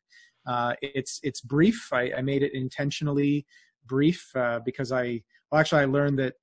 Uh, 0.46 0.74
it's 0.82 1.20
it's 1.22 1.40
brief. 1.40 1.90
I, 1.92 2.12
I, 2.16 2.22
made 2.22 2.42
it 2.42 2.54
intentionally 2.54 3.46
brief 3.86 4.30
uh, 4.36 4.60
because 4.64 4.92
I 4.92 5.22
well 5.50 5.60
actually 5.60 5.82
I 5.82 5.86
learned 5.86 6.18
that 6.18 6.34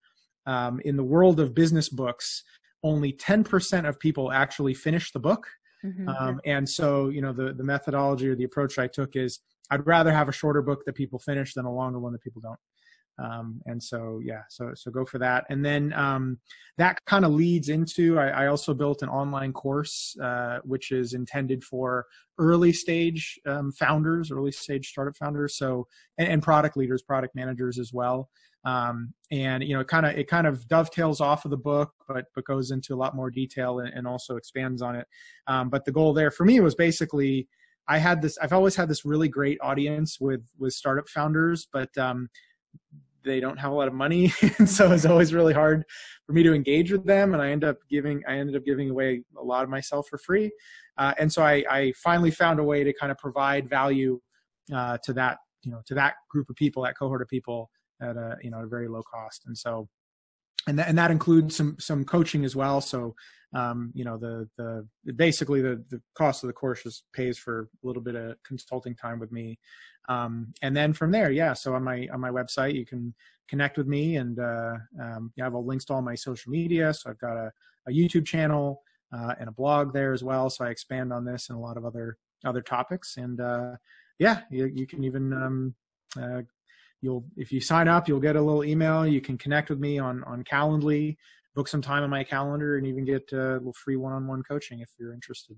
um, 0.45 0.79
in 0.85 0.95
the 0.95 1.03
world 1.03 1.39
of 1.39 1.53
business 1.53 1.89
books, 1.89 2.43
only 2.83 3.13
10% 3.13 3.87
of 3.87 3.99
people 3.99 4.31
actually 4.31 4.73
finish 4.73 5.11
the 5.11 5.19
book. 5.19 5.47
Mm-hmm. 5.85 6.09
Um, 6.09 6.41
and 6.45 6.67
so 6.67 7.09
you 7.09 7.21
know 7.21 7.33
the 7.33 7.53
the 7.53 7.63
methodology 7.63 8.27
or 8.27 8.35
the 8.35 8.43
approach 8.43 8.77
I 8.77 8.87
took 8.87 9.15
is 9.15 9.39
I'd 9.71 9.85
rather 9.87 10.11
have 10.11 10.29
a 10.29 10.33
shorter 10.33 10.61
book 10.61 10.83
that 10.85 10.93
people 10.93 11.17
finish 11.17 11.53
than 11.53 11.65
a 11.65 11.73
longer 11.73 11.99
one 11.99 12.11
that 12.11 12.21
people 12.21 12.41
don't. 12.41 12.59
Um, 13.21 13.61
and 13.65 13.81
so 13.81 14.19
yeah 14.23 14.41
so 14.49 14.71
so 14.73 14.89
go 14.89 15.05
for 15.05 15.19
that. 15.19 15.45
And 15.49 15.63
then 15.63 15.93
um, 15.93 16.39
that 16.77 17.03
kind 17.05 17.25
of 17.25 17.31
leads 17.31 17.69
into 17.69 18.17
I, 18.17 18.29
I, 18.29 18.47
also 18.47 18.73
built 18.73 19.03
an 19.03 19.09
online 19.09 19.53
course 19.53 20.15
uh, 20.21 20.59
which 20.63 20.91
is 20.91 21.13
intended 21.13 21.63
for 21.63 22.07
early 22.39 22.73
stage 22.73 23.39
um, 23.45 23.71
founders 23.73 24.31
early 24.31 24.51
stage 24.51 24.87
startup 24.87 25.15
founders 25.17 25.55
so 25.57 25.87
and, 26.17 26.29
and 26.29 26.43
product 26.43 26.77
leaders 26.77 27.01
product 27.01 27.35
managers 27.35 27.77
as 27.77 27.93
well. 27.93 28.29
Um, 28.63 29.13
and 29.31 29.63
you 29.63 29.75
know 29.75 29.83
kind 29.83 30.05
of 30.05 30.17
it 30.17 30.27
kind 30.27 30.47
of 30.47 30.67
dovetails 30.67 31.19
off 31.21 31.45
of 31.45 31.51
the 31.51 31.57
book 31.57 31.91
but 32.07 32.25
but 32.33 32.45
goes 32.45 32.71
into 32.71 32.93
a 32.93 32.97
lot 32.97 33.15
more 33.15 33.29
detail 33.29 33.79
and, 33.79 33.93
and 33.93 34.07
also 34.07 34.35
expands 34.35 34.81
on 34.81 34.95
it. 34.95 35.07
Um, 35.47 35.69
but 35.69 35.85
the 35.85 35.91
goal 35.91 36.13
there 36.13 36.31
for 36.31 36.45
me 36.45 36.59
was 36.59 36.75
basically 36.75 37.47
I 37.87 37.97
had 37.97 38.21
this 38.21 38.37
I've 38.41 38.53
always 38.53 38.75
had 38.75 38.87
this 38.87 39.05
really 39.05 39.27
great 39.27 39.57
audience 39.61 40.19
with 40.19 40.41
with 40.57 40.73
startup 40.73 41.09
founders 41.09 41.67
but 41.71 41.95
um, 41.97 42.29
they 43.23 43.39
don't 43.39 43.57
have 43.57 43.71
a 43.71 43.75
lot 43.75 43.87
of 43.87 43.93
money 43.93 44.33
and 44.57 44.69
so 44.69 44.91
it's 44.91 45.05
always 45.05 45.33
really 45.33 45.53
hard 45.53 45.83
for 46.25 46.33
me 46.33 46.43
to 46.43 46.53
engage 46.53 46.91
with 46.91 47.05
them 47.05 47.33
and 47.33 47.41
i 47.41 47.49
end 47.49 47.63
up 47.63 47.77
giving 47.89 48.21
i 48.27 48.37
ended 48.37 48.55
up 48.55 48.63
giving 48.65 48.89
away 48.89 49.23
a 49.39 49.43
lot 49.43 49.63
of 49.63 49.69
myself 49.69 50.07
for 50.07 50.17
free 50.17 50.51
uh, 50.97 51.13
and 51.17 51.31
so 51.31 51.41
I, 51.41 51.63
I, 51.69 51.93
finally 52.03 52.31
found 52.31 52.59
a 52.59 52.63
way 52.63 52.83
to 52.83 52.93
kind 52.93 53.11
of 53.11 53.17
provide 53.17 53.69
value 53.69 54.19
uh, 54.73 54.97
to 55.03 55.13
that 55.13 55.37
you 55.63 55.71
know 55.71 55.81
to 55.87 55.95
that 55.95 56.15
group 56.29 56.49
of 56.49 56.55
people, 56.55 56.83
that 56.83 56.97
cohort 56.97 57.21
of 57.21 57.27
people 57.27 57.69
at 58.01 58.17
a 58.17 58.37
you 58.41 58.51
know 58.51 58.59
a 58.59 58.67
very 58.67 58.87
low 58.87 59.01
cost. 59.03 59.43
And 59.45 59.57
so 59.57 59.87
and 60.67 60.77
that, 60.79 60.87
and 60.87 60.97
that 60.97 61.11
includes 61.11 61.55
some 61.55 61.75
some 61.79 62.05
coaching 62.05 62.45
as 62.45 62.55
well. 62.55 62.81
So 62.81 63.15
um, 63.53 63.91
you 63.93 64.05
know 64.05 64.17
the 64.17 64.47
the 64.57 65.13
basically 65.13 65.61
the 65.61 65.83
the 65.89 66.01
cost 66.15 66.43
of 66.43 66.47
the 66.47 66.53
course 66.53 66.83
just 66.83 67.03
pays 67.13 67.37
for 67.37 67.69
a 67.83 67.87
little 67.87 68.01
bit 68.01 68.15
of 68.15 68.35
consulting 68.43 68.95
time 68.95 69.19
with 69.19 69.31
me, 69.31 69.59
um, 70.09 70.53
and 70.61 70.75
then 70.75 70.93
from 70.93 71.11
there, 71.11 71.31
yeah. 71.31 71.53
So 71.53 71.75
on 71.75 71.83
my 71.83 72.07
on 72.13 72.19
my 72.19 72.29
website, 72.29 72.75
you 72.75 72.85
can 72.85 73.13
connect 73.47 73.77
with 73.77 73.87
me, 73.87 74.17
and 74.17 74.39
uh, 74.39 74.75
um, 75.01 75.33
I 75.39 75.43
have 75.43 75.53
links 75.53 75.85
to 75.85 75.93
all 75.93 76.01
my 76.01 76.15
social 76.15 76.51
media. 76.51 76.93
So 76.93 77.09
I've 77.09 77.19
got 77.19 77.37
a, 77.37 77.51
a 77.87 77.91
YouTube 77.91 78.25
channel 78.25 78.81
uh, 79.13 79.35
and 79.39 79.49
a 79.49 79.51
blog 79.51 79.93
there 79.93 80.13
as 80.13 80.23
well. 80.23 80.49
So 80.49 80.63
I 80.63 80.69
expand 80.69 81.11
on 81.11 81.25
this 81.25 81.49
and 81.49 81.57
a 81.57 81.61
lot 81.61 81.77
of 81.77 81.85
other 81.85 82.17
other 82.45 82.61
topics, 82.61 83.17
and 83.17 83.39
uh, 83.41 83.75
yeah, 84.19 84.41
you, 84.49 84.65
you 84.73 84.87
can 84.87 85.03
even 85.03 85.33
um, 85.33 85.75
uh, 86.21 86.41
you'll 87.01 87.25
if 87.35 87.51
you 87.51 87.59
sign 87.59 87.87
up 87.87 88.07
you'll 88.07 88.19
get 88.19 88.35
a 88.35 88.41
little 88.41 88.63
email. 88.63 89.05
You 89.05 89.21
can 89.21 89.37
connect 89.37 89.69
with 89.69 89.79
me 89.79 89.99
on 89.99 90.23
on 90.25 90.43
calendly 90.43 91.17
book 91.53 91.67
some 91.67 91.81
time 91.81 92.03
on 92.03 92.09
my 92.09 92.23
calendar 92.23 92.77
and 92.77 92.87
even 92.87 93.03
get 93.03 93.29
a 93.33 93.53
little 93.55 93.73
free 93.73 93.97
one-on-one 93.97 94.43
coaching 94.43 94.79
if 94.79 94.89
you're 94.97 95.13
interested. 95.13 95.57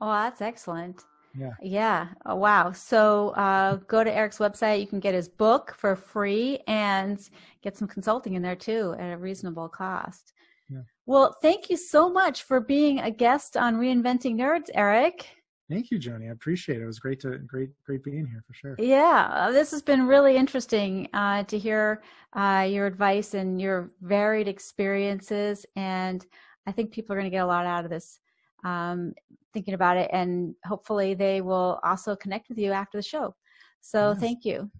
Oh 0.00 0.12
that's 0.12 0.40
excellent. 0.40 1.04
Yeah. 1.38 1.52
Yeah. 1.60 2.08
Oh, 2.24 2.36
wow. 2.36 2.72
So 2.72 3.30
uh, 3.30 3.76
go 3.88 4.02
to 4.02 4.10
eric's 4.10 4.38
website. 4.38 4.80
You 4.80 4.86
can 4.86 5.00
get 5.00 5.12
his 5.14 5.28
book 5.28 5.74
for 5.76 5.94
free 5.94 6.60
and 6.66 7.20
get 7.62 7.76
some 7.76 7.86
consulting 7.88 8.34
in 8.34 8.42
there 8.42 8.56
too 8.56 8.94
at 8.98 9.12
a 9.12 9.18
reasonable 9.18 9.68
cost. 9.68 10.32
Yeah. 10.68 10.80
well 11.06 11.36
thank 11.42 11.70
you 11.70 11.76
so 11.76 12.10
much 12.10 12.42
for 12.42 12.58
being 12.60 12.98
a 12.98 13.10
guest 13.10 13.56
on 13.56 13.76
reinventing 13.76 14.34
nerds 14.34 14.68
eric 14.74 15.28
Thank 15.68 15.90
you, 15.90 15.98
Joni. 15.98 16.28
I 16.28 16.32
appreciate 16.32 16.78
it. 16.78 16.84
It 16.84 16.86
was 16.86 17.00
great 17.00 17.18
to 17.20 17.38
great 17.38 17.70
great 17.84 18.04
being 18.04 18.26
here 18.26 18.42
for 18.46 18.54
sure. 18.54 18.76
Yeah, 18.78 19.50
this 19.52 19.72
has 19.72 19.82
been 19.82 20.06
really 20.06 20.36
interesting 20.36 21.08
uh, 21.12 21.42
to 21.44 21.58
hear 21.58 22.02
uh, 22.34 22.66
your 22.68 22.86
advice 22.86 23.34
and 23.34 23.60
your 23.60 23.90
varied 24.00 24.46
experiences, 24.46 25.66
and 25.74 26.24
I 26.66 26.72
think 26.72 26.92
people 26.92 27.14
are 27.14 27.18
going 27.18 27.30
to 27.30 27.34
get 27.34 27.42
a 27.42 27.46
lot 27.46 27.66
out 27.66 27.84
of 27.84 27.90
this. 27.90 28.20
Um, 28.64 29.12
thinking 29.52 29.74
about 29.74 29.96
it, 29.96 30.10
and 30.12 30.54
hopefully 30.64 31.14
they 31.14 31.40
will 31.40 31.80
also 31.82 32.14
connect 32.14 32.48
with 32.48 32.58
you 32.58 32.72
after 32.72 32.98
the 32.98 33.02
show. 33.02 33.34
So 33.80 34.10
yes. 34.10 34.20
thank 34.20 34.44
you. 34.44 34.70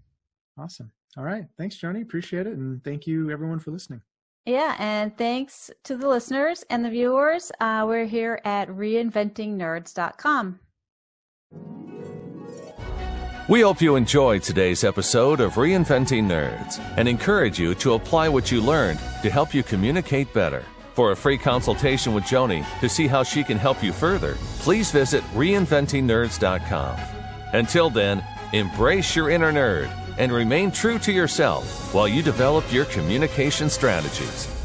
Awesome. 0.58 0.92
All 1.16 1.24
right. 1.24 1.46
Thanks, 1.56 1.76
Joni. 1.76 2.02
Appreciate 2.02 2.46
it, 2.46 2.54
and 2.54 2.82
thank 2.84 3.06
you 3.06 3.30
everyone 3.30 3.58
for 3.58 3.70
listening. 3.70 4.02
Yeah, 4.44 4.76
and 4.78 5.16
thanks 5.18 5.70
to 5.84 5.96
the 5.96 6.08
listeners 6.08 6.64
and 6.70 6.84
the 6.84 6.90
viewers. 6.90 7.50
Uh, 7.60 7.84
we're 7.88 8.04
here 8.04 8.40
at 8.44 8.68
reinventingnerds.com. 8.68 10.60
We 13.48 13.60
hope 13.60 13.80
you 13.80 13.94
enjoyed 13.94 14.42
today's 14.42 14.82
episode 14.82 15.38
of 15.38 15.54
Reinventing 15.54 16.24
Nerds 16.24 16.80
and 16.96 17.06
encourage 17.06 17.60
you 17.60 17.76
to 17.76 17.94
apply 17.94 18.28
what 18.28 18.50
you 18.50 18.60
learned 18.60 18.98
to 19.22 19.30
help 19.30 19.54
you 19.54 19.62
communicate 19.62 20.34
better. 20.34 20.64
For 20.94 21.12
a 21.12 21.16
free 21.16 21.38
consultation 21.38 22.12
with 22.12 22.24
Joni 22.24 22.66
to 22.80 22.88
see 22.88 23.06
how 23.06 23.22
she 23.22 23.44
can 23.44 23.56
help 23.56 23.84
you 23.84 23.92
further, 23.92 24.34
please 24.58 24.90
visit 24.90 25.22
reinventingnerds.com. 25.34 26.98
Until 27.52 27.88
then, 27.88 28.24
embrace 28.52 29.14
your 29.14 29.30
inner 29.30 29.52
nerd 29.52 29.90
and 30.18 30.32
remain 30.32 30.72
true 30.72 30.98
to 30.98 31.12
yourself 31.12 31.94
while 31.94 32.08
you 32.08 32.24
develop 32.24 32.72
your 32.72 32.86
communication 32.86 33.70
strategies. 33.70 34.55